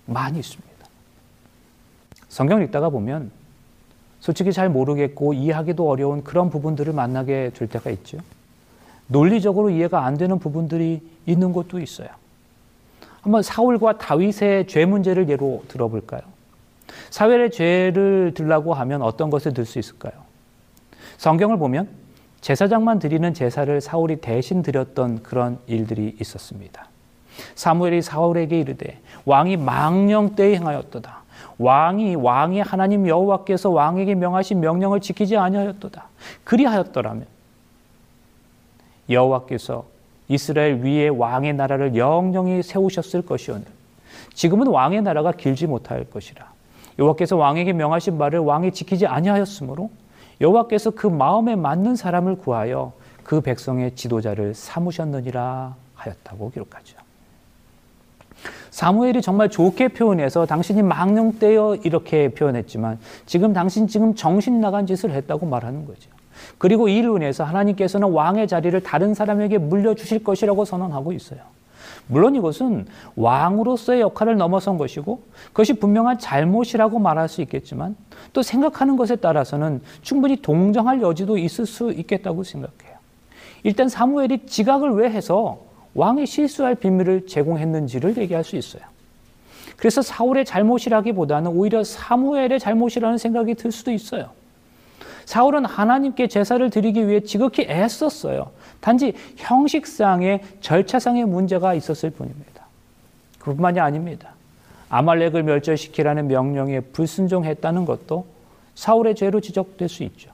많이 0.05 0.39
있습니다. 0.39 0.69
성경 2.29 2.61
읽다가 2.61 2.89
보면 2.89 3.31
솔직히 4.19 4.51
잘 4.51 4.69
모르겠고 4.69 5.33
이해하기도 5.33 5.89
어려운 5.89 6.23
그런 6.23 6.49
부분들을 6.49 6.91
만나게 6.93 7.51
될 7.53 7.67
때가 7.67 7.89
있죠. 7.91 8.17
논리적으로 9.07 9.69
이해가 9.69 10.05
안 10.05 10.17
되는 10.17 10.37
부분들이 10.39 11.01
있는 11.25 11.53
것도 11.53 11.79
있어요. 11.79 12.09
한번 13.21 13.41
사울과 13.41 13.97
다윗의 13.97 14.67
죄 14.67 14.85
문제를 14.85 15.29
예로 15.29 15.63
들어볼까요? 15.67 16.21
사회의 17.09 17.51
죄를 17.51 18.33
들라고 18.35 18.73
하면 18.73 19.01
어떤 19.01 19.29
것을 19.29 19.53
들 19.53 19.65
수 19.65 19.79
있을까요? 19.79 20.13
성경을 21.17 21.57
보면 21.57 21.89
제사장만 22.41 22.99
드리는 22.99 23.33
제사를 23.33 23.81
사울이 23.81 24.17
대신 24.17 24.61
드렸던 24.61 25.23
그런 25.23 25.59
일들이 25.67 26.15
있었습니다. 26.19 26.88
사무엘이 27.55 28.01
사울에게 28.01 28.59
이르되 28.59 28.99
왕이 29.25 29.57
망령 29.57 30.35
때에 30.35 30.55
행하였도다. 30.55 31.19
왕이 31.57 32.15
왕이 32.15 32.61
하나님 32.61 33.07
여호와께서 33.07 33.69
왕에게 33.69 34.15
명하신 34.15 34.59
명령을 34.59 35.01
지키지 35.01 35.37
아니하였도다. 35.37 36.07
그리하였더라면 36.45 37.25
여호와께서 39.09 39.85
이스라엘 40.27 40.75
위에 40.81 41.09
왕의 41.09 41.53
나라를 41.53 41.95
영영히 41.95 42.63
세우셨을 42.63 43.23
것이오늘 43.23 43.65
지금은 44.33 44.67
왕의 44.67 45.01
나라가 45.01 45.31
길지 45.31 45.67
못할 45.67 46.05
것이라. 46.05 46.49
여호와께서 46.97 47.35
왕에게 47.35 47.73
명하신 47.73 48.17
말을 48.17 48.39
왕이 48.39 48.71
지키지 48.71 49.07
아니하였으므로 49.07 49.89
여호와께서 50.39 50.91
그 50.91 51.07
마음에 51.07 51.55
맞는 51.55 51.95
사람을 51.95 52.37
구하여 52.37 52.93
그 53.23 53.41
백성의 53.41 53.95
지도자를 53.95 54.53
삼으셨느니라 54.53 55.75
하였다고 55.95 56.51
기록하죠. 56.51 56.97
사무엘이 58.71 59.21
정말 59.21 59.49
좋게 59.49 59.89
표현해서 59.89 60.45
당신이 60.45 60.83
망령되어 60.83 61.77
이렇게 61.83 62.29
표현했지만 62.29 62.99
지금 63.25 63.53
당신 63.53 63.87
지금 63.87 64.15
정신 64.15 64.61
나간 64.61 64.85
짓을 64.85 65.11
했다고 65.11 65.45
말하는 65.45 65.85
거죠. 65.85 66.09
그리고 66.57 66.87
이를 66.87 67.15
인해서 67.17 67.43
하나님께서는 67.43 68.09
왕의 68.11 68.47
자리를 68.47 68.81
다른 68.83 69.13
사람에게 69.13 69.57
물려주실 69.57 70.23
것이라고 70.23 70.65
선언하고 70.65 71.11
있어요. 71.13 71.39
물론 72.07 72.35
이것은 72.35 72.87
왕으로서의 73.15 74.01
역할을 74.01 74.37
넘어선 74.37 74.77
것이고 74.77 75.21
그것이 75.47 75.73
분명한 75.73 76.17
잘못이라고 76.17 76.97
말할 76.97 77.29
수 77.29 77.41
있겠지만 77.41 77.95
또 78.33 78.41
생각하는 78.41 78.97
것에 78.97 79.15
따라서는 79.17 79.81
충분히 80.01 80.41
동정할 80.41 81.01
여지도 81.01 81.37
있을 81.37 81.65
수 81.65 81.91
있겠다고 81.91 82.43
생각해요. 82.43 82.97
일단 83.63 83.89
사무엘이 83.89 84.45
지각을 84.47 84.91
왜 84.91 85.09
해서 85.09 85.59
왕이 85.99 86.27
실수할 86.27 86.75
비밀을 86.75 87.27
제공했는지를 87.27 88.15
얘기할 88.17 88.45
수 88.45 88.55
있어요. 88.55 88.83
그래서 89.75 90.01
사울의 90.01 90.45
잘못이라기보다는 90.45 91.51
오히려 91.51 91.83
사무엘의 91.83 92.57
잘못이라는 92.61 93.17
생각이 93.17 93.55
들 93.55 93.73
수도 93.73 93.91
있어요. 93.91 94.29
사울은 95.25 95.65
하나님께 95.65 96.27
제사를 96.27 96.69
드리기 96.69 97.05
위해 97.05 97.19
지극히 97.19 97.63
애썼어요. 97.63 98.49
단지 98.79 99.13
형식상의 99.35 100.41
절차상의 100.61 101.25
문제가 101.25 101.73
있었을 101.73 102.11
뿐입니다. 102.11 102.65
그뿐만이 103.39 103.81
아닙니다. 103.81 104.29
아말렉을 104.87 105.43
멸절시키라는 105.43 106.29
명령에 106.29 106.79
불순종했다는 106.79 107.83
것도 107.83 108.25
사울의 108.75 109.15
죄로 109.15 109.41
지적될 109.41 109.89
수 109.89 110.03
있죠. 110.03 110.31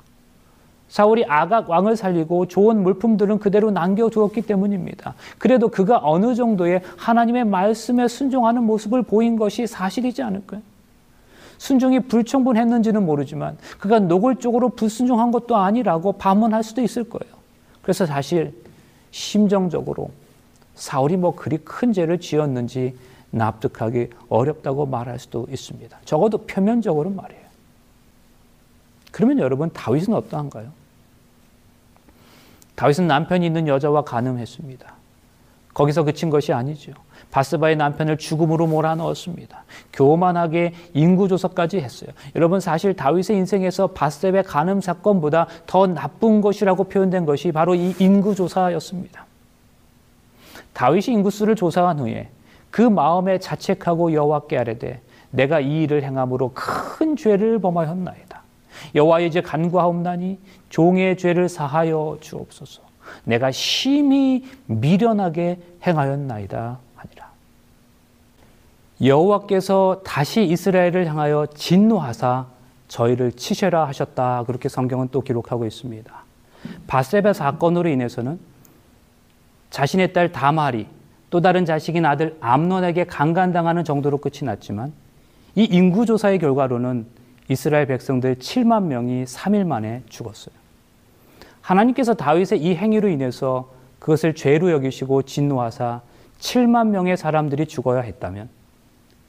사울이 0.90 1.26
아각 1.28 1.70
왕을 1.70 1.96
살리고 1.96 2.48
좋은 2.48 2.84
물품들은 2.84 3.40
그대로 3.40 3.72
남겨두었기 3.72 4.44
때문입니다. 4.44 5.16
그래도 5.38 5.68
그가 5.68 6.00
어느 6.04 6.36
정도의 6.36 6.82
하나님의 6.98 7.46
말씀에 7.46 8.08
순종하는 8.08 8.64
모습을 8.64 9.02
보인 9.02 9.36
것이 9.36 9.68
사실이지 9.68 10.22
않을까요? 10.22 10.62
순종이 11.58 12.00
불충분했는지는 12.02 13.06
모르지만 13.06 13.58
그가 13.80 14.00
노골적으로 14.00 14.70
불순종한 14.70 15.32
것도 15.32 15.56
아니라고 15.56 16.14
반문할 16.14 16.64
수도 16.64 16.82
있을 16.82 17.04
거예요. 17.06 17.34
그래서 17.82 18.06
사실 18.06 18.54
심정적으로 19.12 20.10
사울이 20.76 21.18
뭐 21.18 21.36
그리 21.36 21.58
큰 21.58 21.94
죄를 21.94 22.20
지었는지 22.20 22.96
납득하기 23.32 24.10
어렵다고 24.30 24.86
말할 24.86 25.20
수도 25.20 25.48
있습니다. 25.50 25.98
적어도 26.06 26.40
표면적으로 26.40 27.10
말이에요. 27.10 27.45
그러면 29.16 29.40
여러분 29.40 29.70
다윗은 29.72 30.14
어떠한가요? 30.14 30.68
다윗은 32.76 33.08
남편이 33.08 33.46
있는 33.46 33.66
여자와 33.66 34.02
간음했습니다. 34.02 34.94
거기서 35.74 36.04
그친 36.04 36.30
것이 36.30 36.52
아니죠. 36.52 36.92
바스바의 37.32 37.78
남편을 37.78 38.18
죽음으로 38.18 38.68
몰아넣었습니다. 38.68 39.64
교만하게 39.94 40.74
인구조사까지 40.94 41.80
했어요. 41.80 42.10
여러분 42.36 42.60
사실 42.60 42.94
다윗의 42.94 43.38
인생에서 43.38 43.88
바스바의 43.88 44.44
간음 44.44 44.82
사건보다 44.82 45.48
더 45.66 45.88
나쁜 45.88 46.42
것이라고 46.42 46.84
표현된 46.84 47.26
것이 47.26 47.54
바로 47.54 47.74
이 47.74 47.96
인구조사였습니다. 47.98 49.26
다윗이 50.74 51.16
인구수를 51.16 51.56
조사한 51.56 52.00
후에 52.00 52.28
그 52.70 52.82
마음에 52.82 53.40
자책하고 53.40 54.12
여호와께 54.12 54.58
아뢰되 54.58 55.00
내가 55.32 55.62
이 55.62 55.84
일을 55.84 56.04
행함으로 56.04 56.52
큰 56.54 57.16
죄를 57.16 57.60
범하였나이다. 57.60 58.25
여호와의 58.94 59.28
이제 59.28 59.42
간구하옵나니 59.42 60.40
종의 60.70 61.18
죄를 61.18 61.50
사하여 61.50 62.18
주옵소서. 62.22 62.82
내가 63.24 63.52
심히 63.52 64.46
미련하게 64.66 65.60
행하였나이다 65.86 66.80
하니라. 66.96 67.32
여호와께서 69.04 70.02
다시 70.04 70.44
이스라엘을 70.44 71.08
향하여 71.08 71.48
진노하사 71.56 72.48
저희를 72.88 73.32
치셔라 73.34 73.88
하셨다. 73.88 74.44
그렇게 74.46 74.70
성경은 74.70 75.10
또 75.12 75.22
기록하고 75.22 75.66
있습니다. 75.66 76.12
바세바 76.88 77.34
사건으로 77.34 77.90
인해서는 77.90 78.40
자신의 79.70 80.14
딸 80.14 80.32
다말이 80.32 80.88
또 81.30 81.42
다른 81.42 81.66
자식인 81.66 82.06
아들 82.06 82.38
암논에게 82.40 83.06
강간당하는 83.06 83.84
정도로 83.84 84.20
끝이 84.20 84.40
났지만 84.44 84.94
이 85.56 85.64
인구조사의 85.64 86.40
결과로는 86.40 87.06
이스라엘 87.48 87.86
백성들 87.86 88.36
7만 88.36 88.84
명이 88.84 89.26
3일 89.26 89.66
만에 89.66 90.04
죽었어요. 90.10 90.56
하나님께서 91.62 92.14
다윗의 92.14 92.62
이 92.62 92.76
행위로 92.76 93.08
인해서 93.10 93.72
그것을 94.00 94.36
죄로 94.36 94.72
여기시고 94.72 95.24
진노하사 95.24 96.02
7만 96.40 96.88
명의 96.88 97.18
사람들이 97.18 97.66
죽어야 97.66 98.02
했다면 98.02 98.50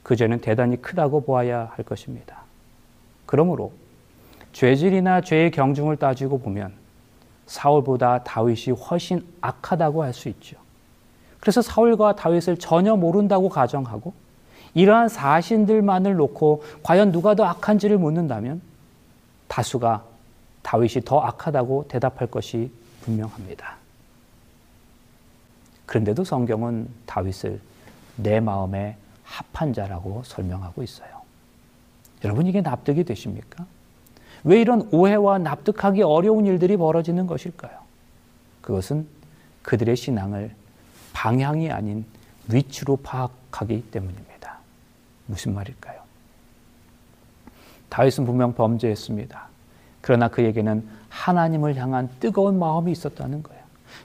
그 0.03 0.15
죄는 0.15 0.41
대단히 0.41 0.81
크다고 0.81 1.21
보아야 1.21 1.71
할 1.75 1.83
것입니다. 1.85 2.43
그러므로 3.25 3.71
죄질이나 4.53 5.21
죄의 5.21 5.51
경중을 5.51 5.97
따지고 5.97 6.39
보면 6.39 6.73
사울보다 7.45 8.23
다윗이 8.23 8.75
훨씬 8.75 9.25
악하다고 9.41 10.03
할 10.03 10.13
수 10.13 10.29
있죠. 10.29 10.57
그래서 11.39 11.61
사울과 11.61 12.15
다윗을 12.15 12.57
전혀 12.57 12.95
모른다고 12.95 13.49
가정하고 13.49 14.13
이러한 14.77 15.09
사신들만을 15.09 16.17
놓고 16.17 16.63
과연 16.83 17.11
누가 17.11 17.33
더 17.33 17.45
악한지를 17.45 17.97
묻는다면 17.97 18.61
다수가 19.47 20.03
다윗이 20.61 21.03
더 21.03 21.19
악하다고 21.19 21.87
대답할 21.87 22.27
것이 22.27 22.69
분명합니다. 23.01 23.77
그런데도 25.87 26.23
성경은 26.23 26.89
다윗을 27.07 27.59
내 28.17 28.39
마음에 28.39 28.97
합한 29.23 29.73
자라고 29.73 30.21
설명하고 30.23 30.83
있어요. 30.83 31.09
여러분 32.23 32.45
이게 32.45 32.61
납득이 32.61 33.03
되십니까? 33.03 33.65
왜 34.43 34.61
이런 34.61 34.87
오해와 34.91 35.39
납득하기 35.39 36.03
어려운 36.03 36.45
일들이 36.45 36.77
벌어지는 36.77 37.25
것일까요? 37.25 37.79
그것은 38.61 39.07
그들의 39.63 39.95
신앙을 39.95 40.53
방향이 41.13 41.71
아닌 41.71 42.05
위치로 42.47 42.97
파악하기 42.97 43.89
때문입니다. 43.89 44.36
무슨 45.27 45.53
말일까요? 45.53 45.99
다윗은 47.89 48.25
분명 48.25 48.53
범죄했습니다. 48.53 49.47
그러나 50.01 50.27
그에게는 50.27 50.87
하나님을 51.09 51.75
향한 51.75 52.09
뜨거운 52.19 52.59
마음이 52.59 52.91
있었다는 52.91 53.43
거예요. 53.43 53.57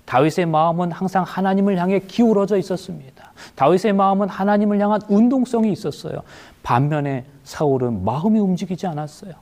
다윗의 0.04 0.46
마음은 0.46 0.92
항상 0.92 1.24
하나님을 1.24 1.78
향해 1.78 1.98
기울어져 2.00 2.56
있었습니다. 2.56 3.32
다윗의 3.54 3.92
마음은 3.92 4.28
하나님을 4.28 4.80
향한 4.80 5.00
운동성이 5.08 5.72
있었어요. 5.72 6.22
반면에 6.62 7.24
사울은 7.44 8.04
마음이 8.04 8.38
움직이지 8.38 8.86
않았어요. 8.86 9.34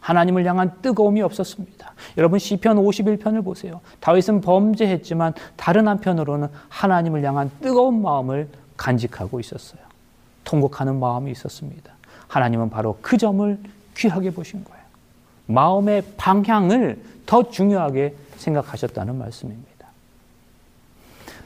하나님을 0.00 0.44
향한 0.44 0.72
뜨거움이 0.82 1.22
없었습니다. 1.22 1.94
여러분 2.18 2.38
시편 2.38 2.76
51편을 2.76 3.42
보세요. 3.42 3.80
다윗은 4.00 4.42
범죄했지만 4.42 5.32
다른 5.56 5.88
한편으로는 5.88 6.48
하나님을 6.68 7.24
향한 7.24 7.50
뜨거운 7.62 8.02
마음을 8.02 8.48
간직하고 8.76 9.40
있었어요. 9.40 9.83
통곡하는 10.44 10.98
마음이 11.00 11.30
있었습니다. 11.32 11.92
하나님은 12.28 12.70
바로 12.70 12.98
그 13.02 13.16
점을 13.16 13.58
귀하게 13.96 14.30
보신 14.30 14.64
거예요. 14.64 14.84
마음의 15.46 16.02
방향을 16.16 17.02
더 17.26 17.50
중요하게 17.50 18.14
생각하셨다는 18.36 19.18
말씀입니다. 19.18 19.74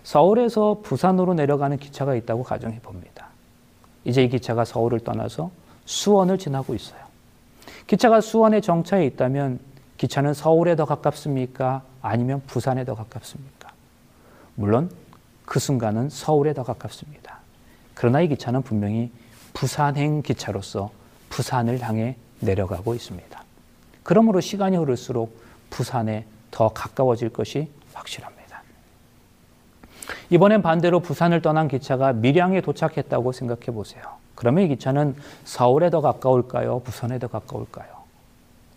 서울에서 0.03 0.81
부산으로 0.83 1.35
내려가는 1.35 1.77
기차가 1.77 2.15
있다고 2.15 2.43
가정해 2.43 2.81
봅니다. 2.81 3.29
이제 4.05 4.23
이 4.23 4.29
기차가 4.29 4.65
서울을 4.65 5.01
떠나서 5.01 5.51
수원을 5.85 6.39
지나고 6.39 6.75
있어요. 6.75 7.01
기차가 7.87 8.21
수원에 8.21 8.61
정차해 8.61 9.05
있다면 9.07 9.61
기차는 9.99 10.33
서울에 10.33 10.77
더 10.77 10.85
가깝습니까? 10.85 11.83
아니면 12.01 12.43
부산에 12.47 12.85
더 12.85 12.95
가깝습니까? 12.95 13.71
물론 14.55 14.91
그 15.45 15.59
순간은 15.59 16.09
서울에 16.11 16.55
더 16.55 16.63
가깝습니다. 16.63 17.38
그러나 17.99 18.21
이 18.21 18.29
기차는 18.29 18.63
분명히 18.63 19.11
부산행 19.55 20.23
기차로서 20.23 20.93
부산을 21.31 21.81
향해 21.81 22.15
내려가고 22.39 22.95
있습니다. 22.95 23.45
그러므로 24.05 24.41
시간이 24.41 24.77
흐를수록 24.77 25.37
부산에 25.69 26.25
더 26.53 26.69
가까워질 26.69 27.31
것이 27.31 27.69
확실합니다. 27.93 28.63
이번엔 30.31 30.63
반대로 30.63 31.01
부산을 31.01 31.43
떠난 31.43 31.67
기차가 31.67 32.13
밀양에 32.13 32.61
도착했다고 32.61 33.33
생각해 33.33 33.73
보세요. 33.73 34.05
그러면 34.37 34.63
이 34.63 34.69
기차는 34.69 35.17
서울에 35.45 35.91
더 35.91 36.01
가까울까요? 36.01 36.83
부산에 36.85 37.19
더 37.19 37.27
가까울까요? 37.27 37.89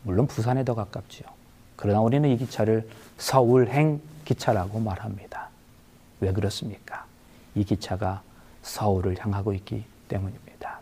물론 0.02 0.26
부산에 0.26 0.66
더 0.66 0.74
가깝지요. 0.74 1.28
그러나 1.76 2.02
우리는 2.02 2.28
이 2.28 2.38
기차를 2.38 2.90
서울행 3.20 4.02
기차라고 4.26 4.80
말합니다. 4.80 5.50
왜 6.22 6.34
그렇습니까? 6.34 7.06
이 7.54 7.64
기차가 7.64 8.24
서울을 8.62 9.18
향하고 9.20 9.54
있기 9.54 9.84
때문입니다. 10.08 10.80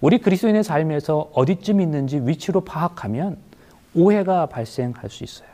우리 0.00 0.18
그리스도인의 0.18 0.64
삶에서 0.64 1.30
어디쯤 1.32 1.80
있는지 1.80 2.18
위치로 2.18 2.62
파악하면 2.62 3.36
오해가 3.94 4.46
발생할 4.46 5.10
수 5.10 5.22
있어요. 5.22 5.48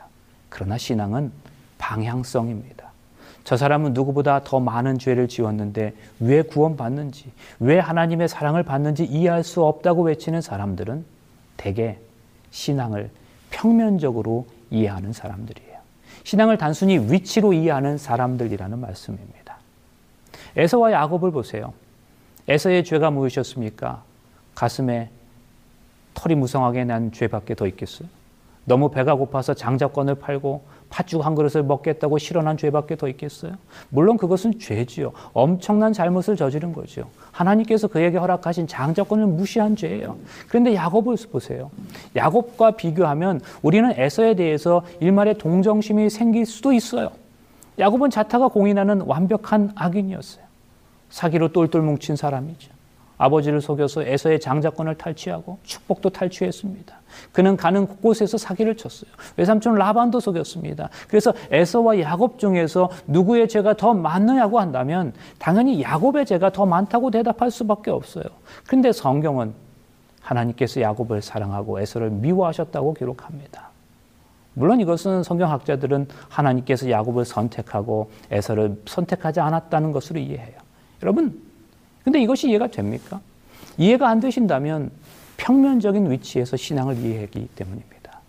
그러나 0.49 0.77
신앙은 0.77 1.31
방향성입니다. 1.77 2.89
저 3.43 3.57
사람은 3.57 3.93
누구보다 3.93 4.43
더 4.43 4.59
많은 4.59 4.99
죄를 4.99 5.27
지었는데 5.27 5.93
왜 6.19 6.41
구원받는지, 6.41 7.31
왜 7.59 7.79
하나님의 7.79 8.27
사랑을 8.27 8.63
받는지 8.63 9.05
이해할 9.05 9.43
수 9.43 9.63
없다고 9.63 10.03
외치는 10.03 10.41
사람들은 10.41 11.05
대개 11.57 11.97
신앙을 12.51 13.09
평면적으로 13.49 14.45
이해하는 14.71 15.13
사람들이에요. 15.13 15.79
신앙을 16.23 16.57
단순히 16.57 16.99
위치로 16.99 17.53
이해하는 17.53 17.97
사람들이라는 17.97 18.79
말씀입니다. 18.79 19.48
에서와 20.55 20.91
야곱을 20.91 21.31
보세요. 21.31 21.73
에서의 22.47 22.83
죄가 22.83 23.11
무엇이었습니까? 23.11 24.03
가슴에 24.55 25.09
털이 26.13 26.35
무성하게 26.35 26.85
난 26.85 27.11
죄밖에 27.11 27.55
더 27.55 27.67
있겠어요? 27.67 28.07
너무 28.65 28.91
배가 28.91 29.15
고파서 29.15 29.53
장자권을 29.53 30.15
팔고 30.15 30.61
팥죽 30.89 31.25
한 31.25 31.35
그릇을 31.35 31.63
먹겠다고 31.63 32.17
실현한 32.17 32.57
죄밖에 32.57 32.95
더 32.97 33.07
있겠어요? 33.07 33.53
물론 33.89 34.17
그것은 34.17 34.59
죄지요. 34.59 35.11
엄청난 35.33 35.93
잘못을 35.93 36.35
저지른 36.35 36.73
거죠. 36.73 37.09
하나님께서 37.31 37.87
그에게 37.87 38.17
허락하신 38.17 38.67
장자권을 38.67 39.25
무시한 39.27 39.75
죄예요. 39.75 40.17
그런데 40.47 40.75
야곱을 40.75 41.15
보세요. 41.31 41.71
야곱과 42.15 42.71
비교하면 42.71 43.41
우리는 43.61 43.91
에서에 43.95 44.35
대해서 44.35 44.83
일말의 44.99 45.37
동정심이 45.37 46.09
생길 46.09 46.45
수도 46.45 46.73
있어요. 46.73 47.11
야곱은 47.79 48.09
자타가 48.09 48.49
공인하는 48.49 49.01
완벽한 49.01 49.71
악인이었어요. 49.75 50.43
사기로 51.09 51.51
똘똘 51.53 51.81
뭉친 51.81 52.15
사람이죠. 52.15 52.71
아버지를 53.17 53.59
속여서 53.59 54.03
에서의 54.03 54.39
장자권을 54.39 54.95
탈취하고 54.95 55.59
축복도 55.63 56.09
탈취했습니다. 56.09 56.95
그는 57.33 57.57
가는 57.57 57.85
곳곳에서 57.85 58.37
사기를 58.37 58.77
쳤어요. 58.77 59.11
외삼촌 59.35 59.75
라반도 59.75 60.21
속였습니다. 60.21 60.89
그래서 61.09 61.33
에서와 61.51 61.99
야곱 61.99 62.39
중에서 62.39 62.89
누구의 63.07 63.49
죄가 63.49 63.75
더 63.75 63.93
많느냐고 63.93 64.59
한다면 64.59 65.13
당연히 65.37 65.81
야곱의 65.81 66.25
죄가 66.25 66.51
더 66.51 66.65
많다고 66.65 67.11
대답할 67.11 67.51
수밖에 67.51 67.91
없어요. 67.91 68.23
그런데 68.65 68.93
성경은 68.93 69.53
하나님께서 70.21 70.79
야곱을 70.79 71.21
사랑하고 71.21 71.81
에서를 71.81 72.09
미워하셨다고 72.09 72.93
기록합니다. 72.93 73.68
물론 74.59 74.81
이것은 74.81 75.23
성경학자들은 75.23 76.09
하나님께서 76.27 76.89
야곱을 76.89 77.23
선택하고 77.23 78.11
에서를 78.29 78.81
선택하지 78.85 79.39
않았다는 79.39 79.93
것으로 79.93 80.19
이해해요. 80.19 80.57
여러분 81.01 81.41
근데 82.03 82.21
이것이 82.21 82.49
이해가 82.49 82.67
됩니까? 82.67 83.21
이해가 83.77 84.09
안 84.09 84.19
되신다면 84.19 84.91
평면적인 85.37 86.11
위치에서 86.11 86.57
신앙을 86.57 86.97
이해하기 86.97 87.47
때문입니다. 87.55 88.19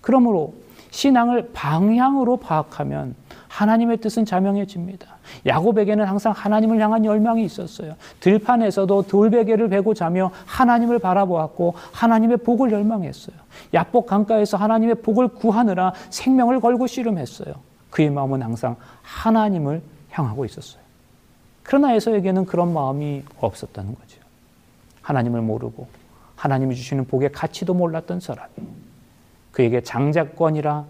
그러므로 0.00 0.54
신앙을 0.90 1.50
방향으로 1.52 2.38
파악하면 2.38 3.14
하나님의 3.48 3.98
뜻은 3.98 4.24
자명해집니다. 4.24 5.06
야곱에게는 5.46 6.04
항상 6.04 6.32
하나님을 6.32 6.80
향한 6.80 7.04
열망이 7.04 7.44
있었어요. 7.44 7.94
들판에서도 8.20 9.02
돌베개를 9.02 9.68
베고 9.68 9.94
자며 9.94 10.30
하나님을 10.46 10.98
바라보았고 10.98 11.74
하나님의 11.92 12.38
복을 12.38 12.72
열망했어요. 12.72 13.36
야복 13.74 14.06
강가에서 14.06 14.56
하나님의 14.56 14.96
복을 14.96 15.28
구하느라 15.28 15.92
생명을 16.10 16.60
걸고 16.60 16.86
씨름했어요. 16.86 17.54
그의 17.90 18.10
마음은 18.10 18.42
항상 18.42 18.76
하나님을 19.02 19.82
향하고 20.10 20.44
있었어요. 20.44 20.82
그러나 21.62 21.92
에서에게는 21.94 22.46
그런 22.46 22.72
마음이 22.72 23.24
없었다는 23.40 23.94
거죠. 23.94 24.20
하나님을 25.02 25.40
모르고 25.40 25.88
하나님이 26.36 26.76
주시는 26.76 27.06
복의 27.06 27.32
가치도 27.32 27.74
몰랐던 27.74 28.20
사람이 28.20 28.50
그에게 29.52 29.82
장자권이라 29.82 30.84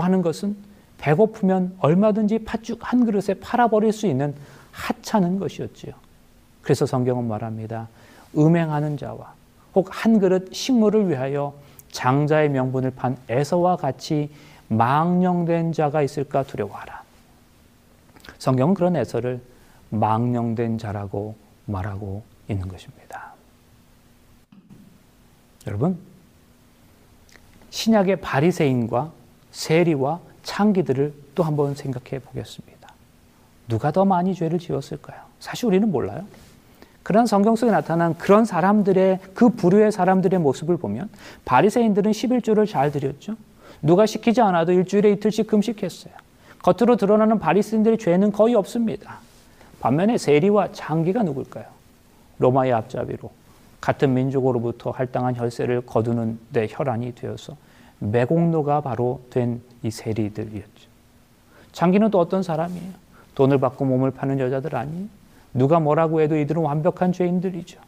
하는 0.00 0.22
것은 0.22 0.56
배고프면 1.04 1.76
얼마든지 1.80 2.44
팥죽 2.44 2.78
한 2.80 3.04
그릇에 3.04 3.34
팔아버릴 3.38 3.92
수 3.92 4.06
있는 4.06 4.34
하찮은 4.72 5.38
것이었지요. 5.38 5.92
그래서 6.62 6.86
성경은 6.86 7.28
말합니다. 7.28 7.88
음행하는 8.34 8.96
자와 8.96 9.34
혹 9.74 9.90
한 9.90 10.18
그릇 10.18 10.48
식물을 10.54 11.10
위하여 11.10 11.52
장자의 11.92 12.48
명분을 12.48 12.92
판 12.92 13.18
에서와 13.28 13.76
같이 13.76 14.30
망령된 14.68 15.74
자가 15.74 16.00
있을까 16.00 16.42
두려워하라. 16.42 17.02
성경은 18.38 18.72
그런 18.72 18.96
에서를 18.96 19.42
망령된 19.90 20.78
자라고 20.78 21.34
말하고 21.66 22.22
있는 22.48 22.66
것입니다. 22.66 23.34
여러분, 25.66 25.98
신약의 27.68 28.22
바리새인과 28.22 29.12
세리와 29.50 30.20
창기들을 30.44 31.12
또 31.34 31.42
한번 31.42 31.74
생각해 31.74 32.20
보겠습니다. 32.20 32.92
누가 33.68 33.90
더 33.90 34.04
많이 34.04 34.34
죄를 34.34 34.58
지었을까요? 34.58 35.18
사실 35.40 35.66
우리는 35.66 35.90
몰라요. 35.90 36.24
그런 37.02 37.26
성경 37.26 37.56
속에 37.56 37.70
나타난 37.70 38.16
그런 38.16 38.44
사람들의 38.44 39.20
그 39.34 39.50
부류의 39.50 39.92
사람들의 39.92 40.38
모습을 40.38 40.76
보면 40.76 41.10
바리새인들은 41.44 42.12
11조를 42.12 42.68
잘 42.68 42.90
드렸죠. 42.90 43.36
누가 43.82 44.06
시키지 44.06 44.40
않아도 44.40 44.72
일주일에 44.72 45.10
이틀씩 45.12 45.46
금식했어요. 45.46 46.14
겉으로 46.62 46.96
드러나는 46.96 47.38
바리새인들의 47.38 47.98
죄는 47.98 48.32
거의 48.32 48.54
없습니다. 48.54 49.18
반면에 49.80 50.16
세리와 50.16 50.72
장기가 50.72 51.22
누굴까요? 51.22 51.66
로마의 52.38 52.72
앞잡이로 52.72 53.30
같은 53.82 54.14
민족으로부터 54.14 54.90
할당한 54.90 55.36
혈세를 55.36 55.82
거두는 55.82 56.38
데 56.54 56.66
혈안이 56.70 57.14
되어서 57.14 57.54
매공로가 58.10 58.80
바로 58.80 59.20
된 59.30 59.60
이 59.84 59.90
세리들이었죠. 59.90 60.88
장기는 61.72 62.10
또 62.10 62.18
어떤 62.18 62.42
사람이에요? 62.42 62.90
돈을 63.34 63.58
받고 63.58 63.84
몸을 63.84 64.10
파는 64.12 64.40
여자들 64.40 64.74
아니에요? 64.74 65.06
누가 65.52 65.78
뭐라고 65.78 66.20
해도 66.22 66.36
이들은 66.36 66.62
완벽한 66.62 67.12
죄인들이죠. 67.12 67.78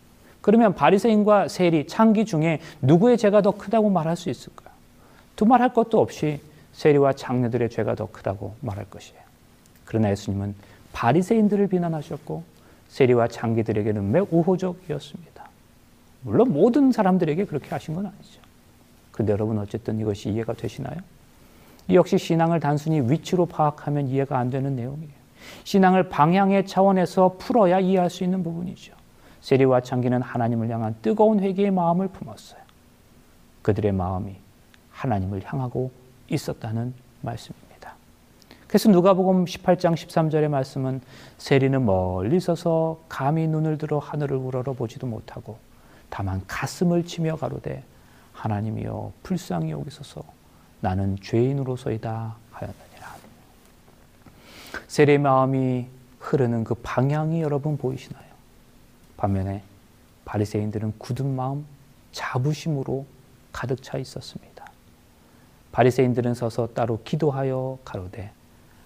그러면 0.42 0.74
바리새인과 0.74 1.48
세리, 1.48 1.86
창기 1.86 2.26
중에 2.26 2.60
누구의 2.82 3.16
죄가 3.16 3.40
더 3.40 3.52
크다고 3.52 3.90
말할 3.90 4.16
수 4.16 4.28
있을까요? 4.30 4.70
두말할 5.36 5.72
것도 5.72 6.00
없이 6.00 6.40
세리와 6.74 7.14
장녀들의 7.14 7.70
죄가 7.70 7.94
더 7.94 8.08
크다고 8.12 8.54
말할 8.60 8.84
것이에요. 8.90 9.20
그러나 9.86 10.10
예수님은 10.10 10.54
바리새인들을 10.92 11.66
비난하셨고 11.68 12.42
세리와 12.88 13.28
장기들에게는 13.28 14.12
매우 14.12 14.26
우호적이었습니다. 14.30 15.48
물론 16.22 16.52
모든 16.52 16.92
사람들에게 16.92 17.46
그렇게 17.46 17.70
하신 17.70 17.94
건 17.94 18.06
아니죠. 18.06 18.45
그런데 19.16 19.32
여러분 19.32 19.58
어쨌든 19.58 19.98
이것이 19.98 20.28
이해가 20.28 20.52
되시나요? 20.52 20.98
이 21.88 21.94
역시 21.94 22.18
신앙을 22.18 22.60
단순히 22.60 23.00
위치로 23.00 23.46
파악하면 23.46 24.08
이해가 24.08 24.38
안 24.38 24.50
되는 24.50 24.76
내용이에요. 24.76 25.16
신앙을 25.64 26.10
방향의 26.10 26.66
차원에서 26.66 27.36
풀어야 27.38 27.80
이해할 27.80 28.10
수 28.10 28.24
있는 28.24 28.42
부분이죠. 28.42 28.92
세리와 29.40 29.80
창기는 29.80 30.20
하나님을 30.20 30.68
향한 30.68 30.94
뜨거운 31.00 31.40
회개의 31.40 31.70
마음을 31.70 32.08
품었어요. 32.08 32.60
그들의 33.62 33.92
마음이 33.92 34.36
하나님을 34.90 35.40
향하고 35.44 35.90
있었다는 36.28 36.92
말씀입니다. 37.22 37.94
그래서 38.68 38.90
누가복음 38.90 39.46
18장 39.46 39.94
13절의 39.94 40.48
말씀은 40.48 41.00
세리는 41.38 41.86
멀리 41.86 42.38
서서 42.38 43.00
감히 43.08 43.46
눈을 43.46 43.78
들어 43.78 43.98
하늘을 43.98 44.36
우러러 44.36 44.74
보지도 44.74 45.06
못하고 45.06 45.56
다만 46.10 46.42
가슴을 46.46 47.06
치며 47.06 47.36
가로되 47.36 47.82
하나님이여 48.36 49.12
불쌍히 49.22 49.70
여기소서 49.70 50.22
나는 50.80 51.16
죄인으로서이다 51.20 52.36
하였느니라. 52.52 53.16
세례의 54.88 55.18
마음이 55.18 55.86
흐르는 56.20 56.64
그 56.64 56.74
방향이 56.74 57.40
여러분 57.40 57.76
보이시나요? 57.76 58.24
반면에 59.16 59.62
바리새인들은 60.24 60.94
굳은 60.98 61.34
마음, 61.34 61.64
자부심으로 62.12 63.06
가득 63.52 63.82
차 63.82 63.96
있었습니다. 63.96 64.66
바리새인들은 65.72 66.34
서서 66.34 66.68
따로 66.68 67.00
기도하여 67.04 67.78
가로되 67.84 68.32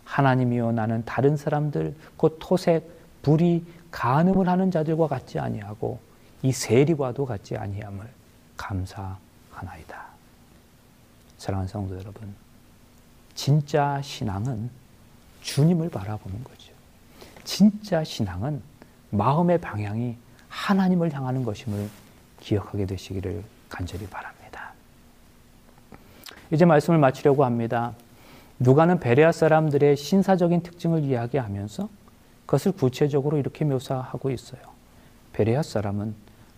하나님이여 0.05 0.73
나는 0.73 1.05
다른 1.05 1.37
사람들 1.37 1.95
곧 2.17 2.39
토색, 2.41 2.89
불이 3.23 3.65
간음을 3.91 4.49
하는 4.49 4.71
자들과 4.71 5.07
같지 5.07 5.39
아니하고 5.39 5.99
이 6.43 6.53
세리와도 6.53 7.27
같지 7.27 7.57
아니함을 7.57 8.09
감사 8.57 9.19
하나이다. 9.61 10.07
사랑하는 11.39 11.69
성도 11.69 11.99
여러분, 11.99 12.35
진짜 13.35 14.01
신앙은 14.03 14.71
주님을 15.43 15.91
바라보는 15.91 16.45
거죠. 16.45 16.73
진짜 17.45 18.05
신앙은 18.05 18.63
마음의 19.11 19.61
방향이 19.61 20.17
하나님을 20.49 21.13
향하는 21.13 21.45
것임을 21.45 21.89
기억하게 22.41 22.87
되시기를 22.87 23.43
간절히 23.69 24.07
바랍니다. 24.07 24.73
이제 26.51 26.65
말씀을 26.65 26.99
마치려고 26.99 27.45
합니다. 27.45 27.95
누가는 28.59 29.01
베레아 29.01 29.33
사람들의 29.33 29.97
신사적인 29.97 30.63
특징을 30.63 31.05
이야기하면서 31.05 31.89
그것을 32.47 32.73
구체적으로 32.73 33.39
이렇게 33.39 33.65
묘사하고 33.65 34.31
있어요. 34.31 34.61
베레아 35.33 35.63
사람은 35.63 36.15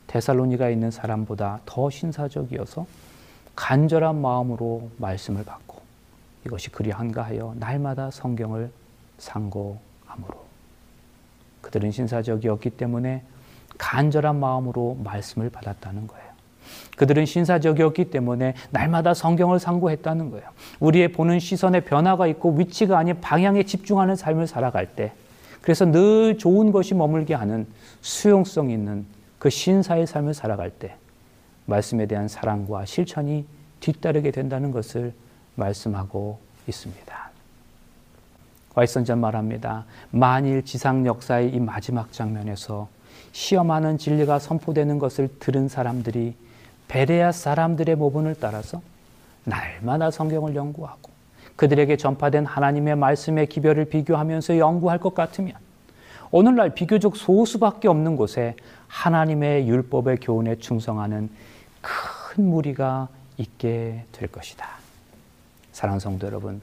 데살로니가 0.07 0.71
있는 0.71 0.91
사람보다 0.91 1.61
더 1.65 1.91
신사적이어서 1.91 2.87
간절한 3.57 4.21
마음으로 4.21 4.91
말씀을 4.99 5.45
받고 5.45 5.81
이것이 6.47 6.71
그리 6.71 6.91
한가 6.91 7.23
하여 7.23 7.55
날마다 7.59 8.11
성경을 8.11 8.71
상고함으로 9.19 10.43
그들은 11.61 11.93
신사적이었기 11.93 12.71
때문에 12.71 13.23
간절한 13.79 14.39
마음으로 14.39 14.99
말씀을 15.03 15.51
받았다는 15.51 16.07
거예요. 16.07 16.33
그들은 16.97 17.27
신사적이었기 17.27 18.11
때문에 18.11 18.55
날마다 18.71 19.15
성경을 19.15 19.59
상고했다는 19.59 20.31
거예요. 20.31 20.47
우리의 20.81 21.13
보는 21.13 21.39
시선의 21.39 21.85
변화가 21.85 22.27
있고 22.29 22.53
위치가 22.53 22.99
아닌 22.99 23.21
방향에 23.21 23.65
집중하는 23.65 24.17
삶을 24.17 24.47
살아갈 24.47 24.87
때 24.95 25.13
그래서 25.61 25.85
늘 25.85 26.39
좋은 26.39 26.73
것이 26.73 26.95
머물게 26.95 27.35
하는 27.35 27.67
수용성 28.01 28.71
있는 28.71 29.07
그 29.43 29.51
신사의 29.51 30.07
삶을 30.07 30.35
살아갈 30.35 30.71
때 30.71 30.95
말씀에 31.67 32.07
대한 32.07 32.29
사랑과 32.29 32.85
실천이 32.85 33.45
뒤따르게 33.81 34.31
된다는 34.31 34.71
것을 34.71 35.13
말씀하고 35.57 36.39
있습니다. 36.69 37.31
와이선전 38.77 39.19
말합니다. 39.19 39.85
만일 40.13 40.65
지상 40.65 41.05
역사의 41.05 41.53
이 41.53 41.59
마지막 41.59 42.13
장면에서 42.13 42.89
시험하는 43.33 43.99
진리가 43.99 44.39
선포되는 44.39 45.01
것을 45.01 45.29
들은 45.41 45.67
사람들이 45.67 46.37
베레아 46.87 47.33
사람들의 47.33 47.97
모분을 47.97 48.37
따라서 48.39 48.81
날마다 49.43 50.13
성경을 50.13 50.55
연구하고 50.55 51.11
그들에게 51.57 51.97
전파된 51.97 52.47
하나님의 52.47 52.95
말씀의 52.95 53.49
기별을 53.49 53.87
비교하면서 53.87 54.59
연구할 54.59 54.99
것 54.99 55.17
같으면 55.17 55.55
오늘날 56.35 56.71
비교적 56.71 57.15
소수밖에 57.15 57.89
없는 57.89 58.17
곳에 58.17 58.57
하나님의 58.89 59.69
율법의 59.69 60.17
교훈에 60.17 60.57
충성하는 60.57 61.29
큰 61.83 62.49
무리가 62.49 63.09
있게 63.37 64.07
될 64.13 64.33
것이다. 64.33 64.67
사랑하는 65.73 66.01
성도 66.01 66.27
여러분, 66.27 66.63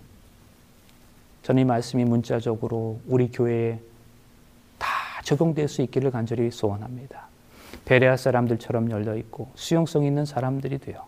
저는 1.43 1.61
이 1.61 1.65
말씀이 1.65 2.03
문자적으로 2.03 2.99
우리 3.07 3.31
교회에 3.31 3.79
다 4.79 4.87
적용될 5.23 5.67
수 5.67 5.83
있기를 5.83 6.09
간절히 6.09 6.49
소원합니다. 6.49 7.27
베레아 7.85 8.17
사람들처럼 8.17 8.89
열려 8.89 9.15
있고 9.17 9.51
수용성 9.53 10.03
있는 10.03 10.25
사람들이 10.25 10.79
되어 10.79 11.05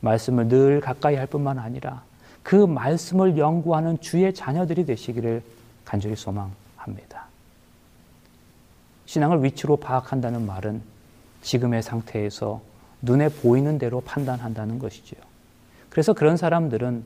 말씀을 0.00 0.46
늘 0.46 0.80
가까이 0.80 1.16
할 1.16 1.26
뿐만 1.26 1.58
아니라 1.58 2.04
그 2.44 2.54
말씀을 2.54 3.38
연구하는 3.38 4.00
주의 4.00 4.32
자녀들이 4.32 4.86
되시기를 4.86 5.42
간절히 5.84 6.14
소망합니다. 6.14 7.33
신앙을 9.06 9.44
위치로 9.44 9.76
파악한다는 9.76 10.46
말은 10.46 10.82
지금의 11.42 11.82
상태에서 11.82 12.62
눈에 13.02 13.28
보이는 13.28 13.78
대로 13.78 14.00
판단한다는 14.00 14.78
것이지요. 14.78 15.20
그래서 15.90 16.12
그런 16.12 16.36
사람들은 16.36 17.04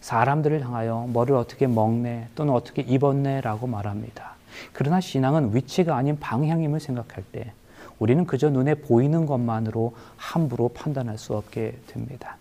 사람들을 0.00 0.64
향하여 0.64 1.06
뭐를 1.08 1.34
어떻게 1.36 1.66
먹네 1.66 2.28
또는 2.34 2.54
어떻게 2.54 2.82
입었네라고 2.82 3.66
말합니다. 3.66 4.34
그러나 4.72 5.00
신앙은 5.00 5.54
위치가 5.54 5.96
아닌 5.96 6.18
방향임을 6.18 6.80
생각할 6.80 7.24
때 7.32 7.52
우리는 7.98 8.26
그저 8.26 8.48
눈에 8.50 8.74
보이는 8.74 9.26
것만으로 9.26 9.94
함부로 10.16 10.68
판단할 10.68 11.18
수 11.18 11.34
없게 11.34 11.78
됩니다. 11.86 12.36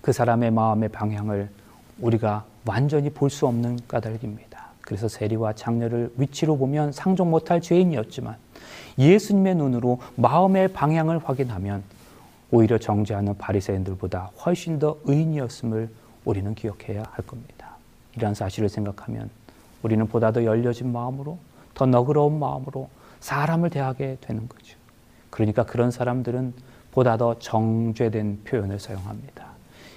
그 0.00 0.12
사람의 0.12 0.50
마음의 0.50 0.88
방향을 0.90 1.48
우리가 2.00 2.44
완전히 2.64 3.10
볼 3.10 3.30
수 3.30 3.46
없는 3.46 3.78
까닭입니다. 3.88 4.55
그래서 4.86 5.08
세리와 5.08 5.52
장녀를 5.54 6.12
위치로 6.16 6.56
보면 6.56 6.92
상종 6.92 7.30
못할 7.30 7.60
죄인이었지만 7.60 8.36
예수님의 8.98 9.56
눈으로 9.56 9.98
마음의 10.14 10.68
방향을 10.68 11.18
확인하면 11.18 11.82
오히려 12.52 12.78
정죄하는 12.78 13.36
바리새인들보다 13.36 14.30
훨씬 14.44 14.78
더 14.78 14.96
의인이었음을 15.04 15.90
우리는 16.24 16.54
기억해야 16.54 17.02
할 17.10 17.26
겁니다. 17.26 17.76
이러한 18.14 18.34
사실을 18.34 18.68
생각하면 18.68 19.28
우리는 19.82 20.06
보다 20.06 20.30
더 20.30 20.44
열려진 20.44 20.92
마음으로 20.92 21.38
더 21.74 21.84
너그러운 21.84 22.38
마음으로 22.38 22.88
사람을 23.18 23.70
대하게 23.70 24.18
되는 24.20 24.48
거죠. 24.48 24.76
그러니까 25.30 25.64
그런 25.64 25.90
사람들은 25.90 26.54
보다 26.92 27.16
더 27.16 27.38
정죄된 27.40 28.44
표현을 28.44 28.78
사용합니다. 28.78 29.46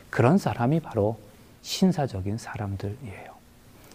그런 0.09 0.39
사람이 0.39 0.79
바로 0.79 1.17
신사적인 1.61 2.39
사람들이에요. 2.39 3.28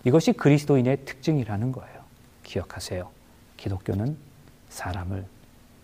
이것이 0.05 0.33
그리스도인의 0.33 1.05
특징이라는 1.05 1.73
거예요. 1.73 2.01
기억하세요. 2.43 3.09
기독교는 3.57 4.17
사람을 4.69 5.25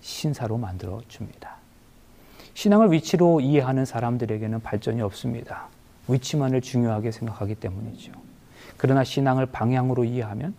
신사로 0.02 0.58
만들어 0.58 1.00
줍니다. 1.08 1.56
신앙을 2.54 2.92
위치로 2.92 3.40
이해하는 3.40 3.84
사람들에게는 3.84 4.60
발전이 4.60 5.00
없습니다. 5.02 5.68
위치만을 6.08 6.60
중요하게 6.60 7.12
생각하기 7.12 7.54
때문이죠. 7.56 8.12
그러나 8.76 9.04
신앙을 9.04 9.46
방향으로 9.46 10.04
이해하면 10.04 10.54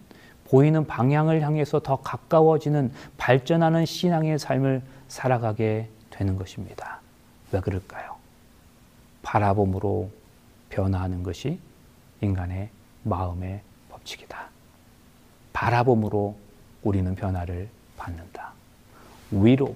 보이는 0.45 0.85
방향을 0.85 1.41
향해서 1.41 1.81
더 1.81 1.97
가까워지는 1.97 2.91
발전하는 3.17 3.85
신앙의 3.85 4.39
삶을 4.39 4.81
살아가게 5.07 5.87
되는 6.09 6.35
것입니다. 6.35 6.99
왜 7.51 7.59
그럴까요? 7.59 8.15
바라봄으로 9.21 10.09
변화하는 10.69 11.23
것이 11.23 11.59
인간의 12.21 12.69
마음의 13.03 13.61
법칙이다. 13.89 14.49
바라봄으로 15.53 16.35
우리는 16.83 17.13
변화를 17.15 17.69
받는다. 17.97 18.51
위로, 19.31 19.75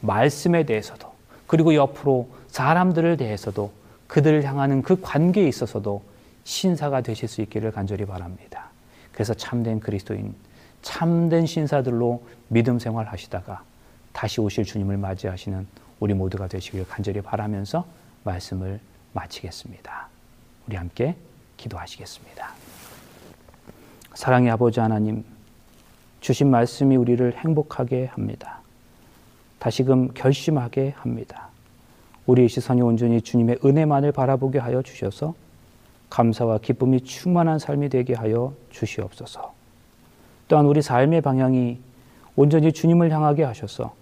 말씀에 0.00 0.64
대해서도, 0.64 1.12
그리고 1.46 1.74
옆으로 1.74 2.28
사람들을 2.48 3.16
대해서도 3.16 3.72
그들을 4.06 4.44
향하는 4.44 4.82
그 4.82 5.00
관계에 5.00 5.46
있어서도 5.46 6.02
신사가 6.44 7.00
되실 7.02 7.28
수 7.28 7.42
있기를 7.42 7.70
간절히 7.70 8.06
바랍니다. 8.06 8.70
그래서 9.12 9.34
참된 9.34 9.78
그리스도인, 9.78 10.34
참된 10.82 11.46
신사들로 11.46 12.22
믿음 12.48 12.78
생활 12.78 13.06
하시다가 13.06 13.62
다시 14.12 14.40
오실 14.40 14.64
주님을 14.64 14.96
맞이하시는 14.96 15.66
우리 16.00 16.14
모두가 16.14 16.48
되시길 16.48 16.88
간절히 16.88 17.20
바라면서 17.20 17.86
말씀을 18.24 18.80
마치겠습니다. 19.12 20.08
우리 20.66 20.76
함께 20.76 21.16
기도하시겠습니다. 21.60 22.52
사랑의 24.14 24.50
아버지 24.50 24.80
하나님, 24.80 25.24
주신 26.20 26.50
말씀이 26.50 26.96
우리를 26.96 27.32
행복하게 27.36 28.06
합니다. 28.06 28.60
다시금 29.58 30.12
결심하게 30.14 30.94
합니다. 30.96 31.48
우리의 32.26 32.48
시선이 32.48 32.82
온전히 32.82 33.20
주님의 33.20 33.58
은혜만을 33.64 34.12
바라보게 34.12 34.58
하여 34.58 34.82
주셔서 34.82 35.34
감사와 36.08 36.58
기쁨이 36.58 37.02
충만한 37.02 37.58
삶이 37.58 37.88
되게 37.88 38.14
하여 38.14 38.52
주시옵소서. 38.70 39.52
또한 40.48 40.66
우리 40.66 40.82
삶의 40.82 41.20
방향이 41.20 41.78
온전히 42.36 42.72
주님을 42.72 43.10
향하게 43.10 43.44
하셔서 43.44 43.94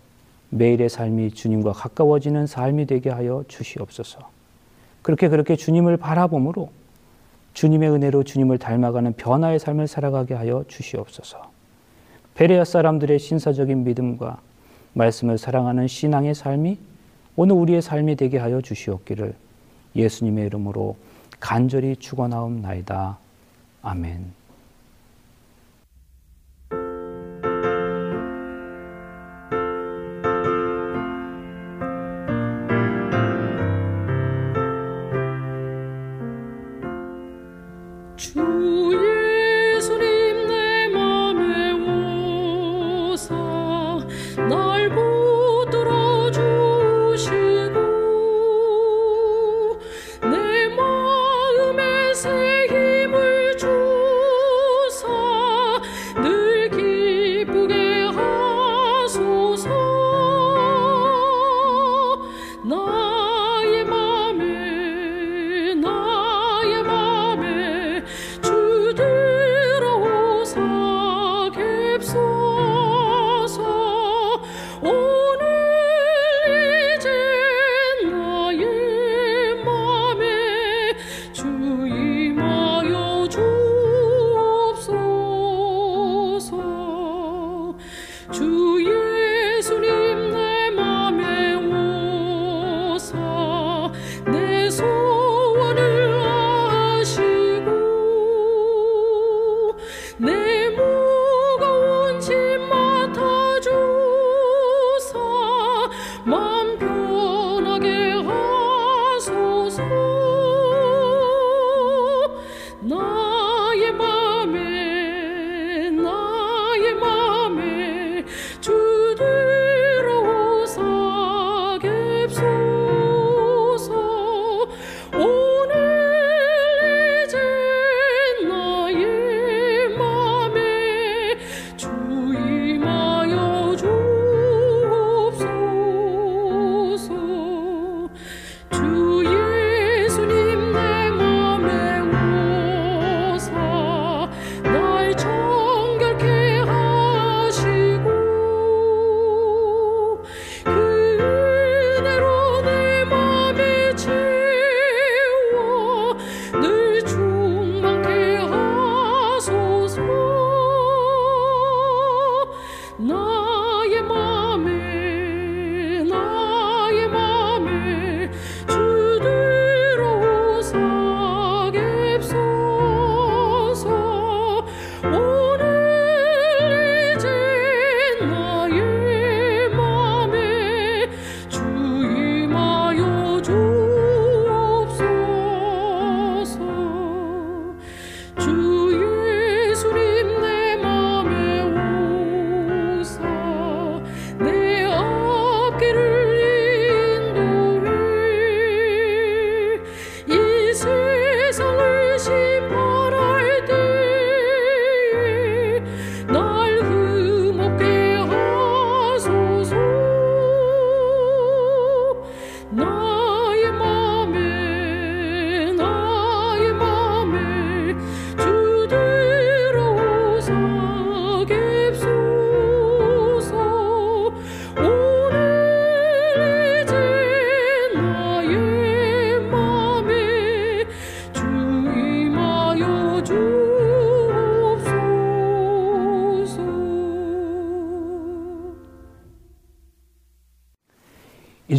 매일의 0.50 0.88
삶이 0.88 1.32
주님과 1.32 1.72
가까워지는 1.72 2.46
삶이 2.46 2.86
되게 2.86 3.10
하여 3.10 3.44
주시옵소서. 3.48 4.20
그렇게 5.02 5.28
그렇게 5.28 5.56
주님을 5.56 5.96
바라봄으로 5.98 6.70
주님의 7.58 7.90
은혜로 7.90 8.22
주님을 8.22 8.58
닮아가는 8.58 9.14
변화의 9.14 9.58
삶을 9.58 9.88
살아가게 9.88 10.34
하여 10.34 10.64
주시옵소서. 10.68 11.50
베레아 12.36 12.64
사람들의 12.64 13.18
신사적인 13.18 13.82
믿음과 13.82 14.38
말씀을 14.92 15.38
사랑하는 15.38 15.88
신앙의 15.88 16.36
삶이 16.36 16.78
오늘 17.34 17.56
우리의 17.56 17.82
삶이 17.82 18.14
되게 18.14 18.38
하여 18.38 18.60
주시옵기를 18.60 19.34
예수님의 19.96 20.46
이름으로 20.46 20.94
간절히 21.40 21.96
축원하옵나이다. 21.96 23.18
아멘. 23.82 24.30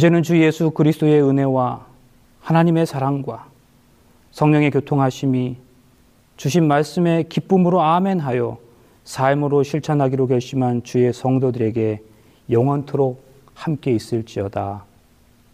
이제는 0.00 0.22
주 0.22 0.42
예수 0.42 0.70
그리스도의 0.70 1.22
은혜와 1.22 1.86
하나님의 2.40 2.86
사랑과 2.86 3.50
성령의 4.30 4.70
교통하심이 4.70 5.58
주신 6.38 6.66
말씀의 6.66 7.28
기쁨으로 7.28 7.82
아멘하여 7.82 8.56
삶으로 9.04 9.62
실천하기로 9.62 10.28
결심한 10.28 10.82
주의 10.84 11.12
성도들에게 11.12 12.02
영원토록 12.48 13.22
함께 13.52 13.92
있을지어다. 13.92 14.86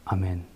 아멘. 0.04 0.55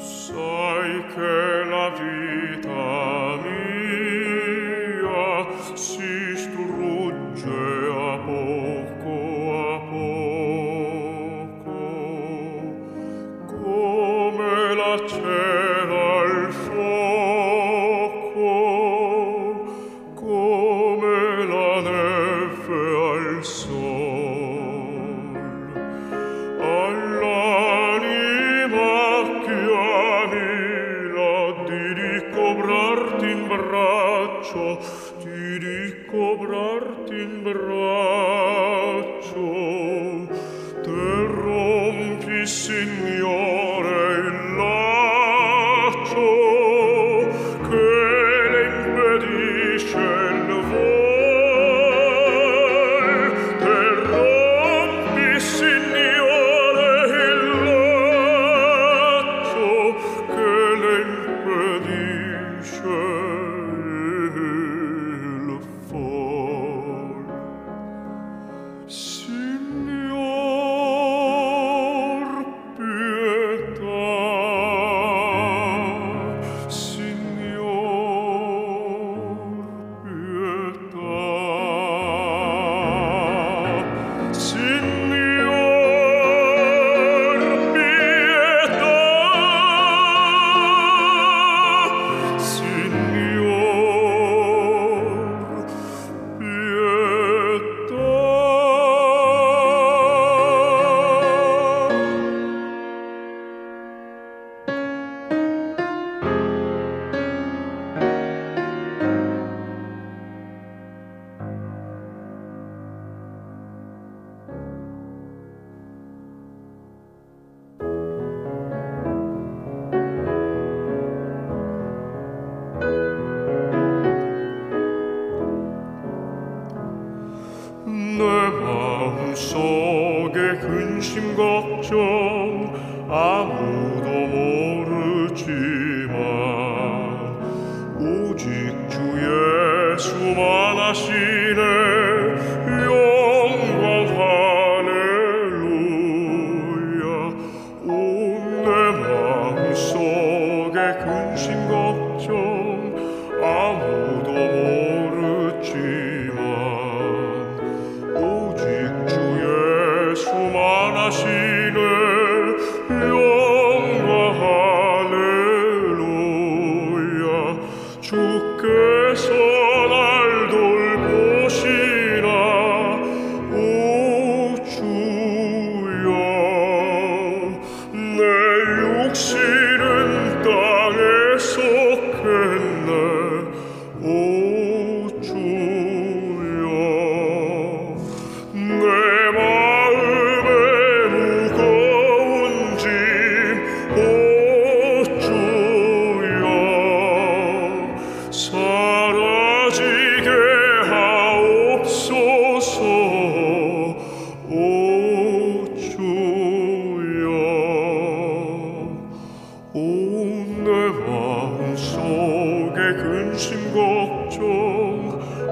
Sai 0.00 1.04
che 1.14 1.57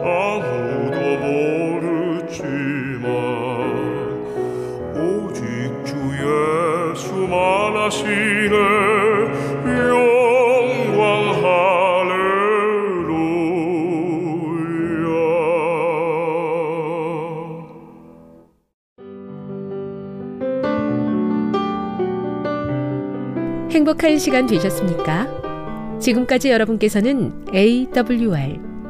아무도 0.07 0.99
모르지만 1.27 2.47
오직 4.95 5.37
주 5.85 5.97
예수만 6.95 7.77
하시네 7.77 8.57
영광 9.67 11.03
할렐루야 11.43 12.27
행복한 23.73 24.19
시간 24.19 24.47
되셨습니까? 24.47 25.27
지금까지 25.99 26.51
여러분께서는 26.51 27.33
AWR 27.53 28.66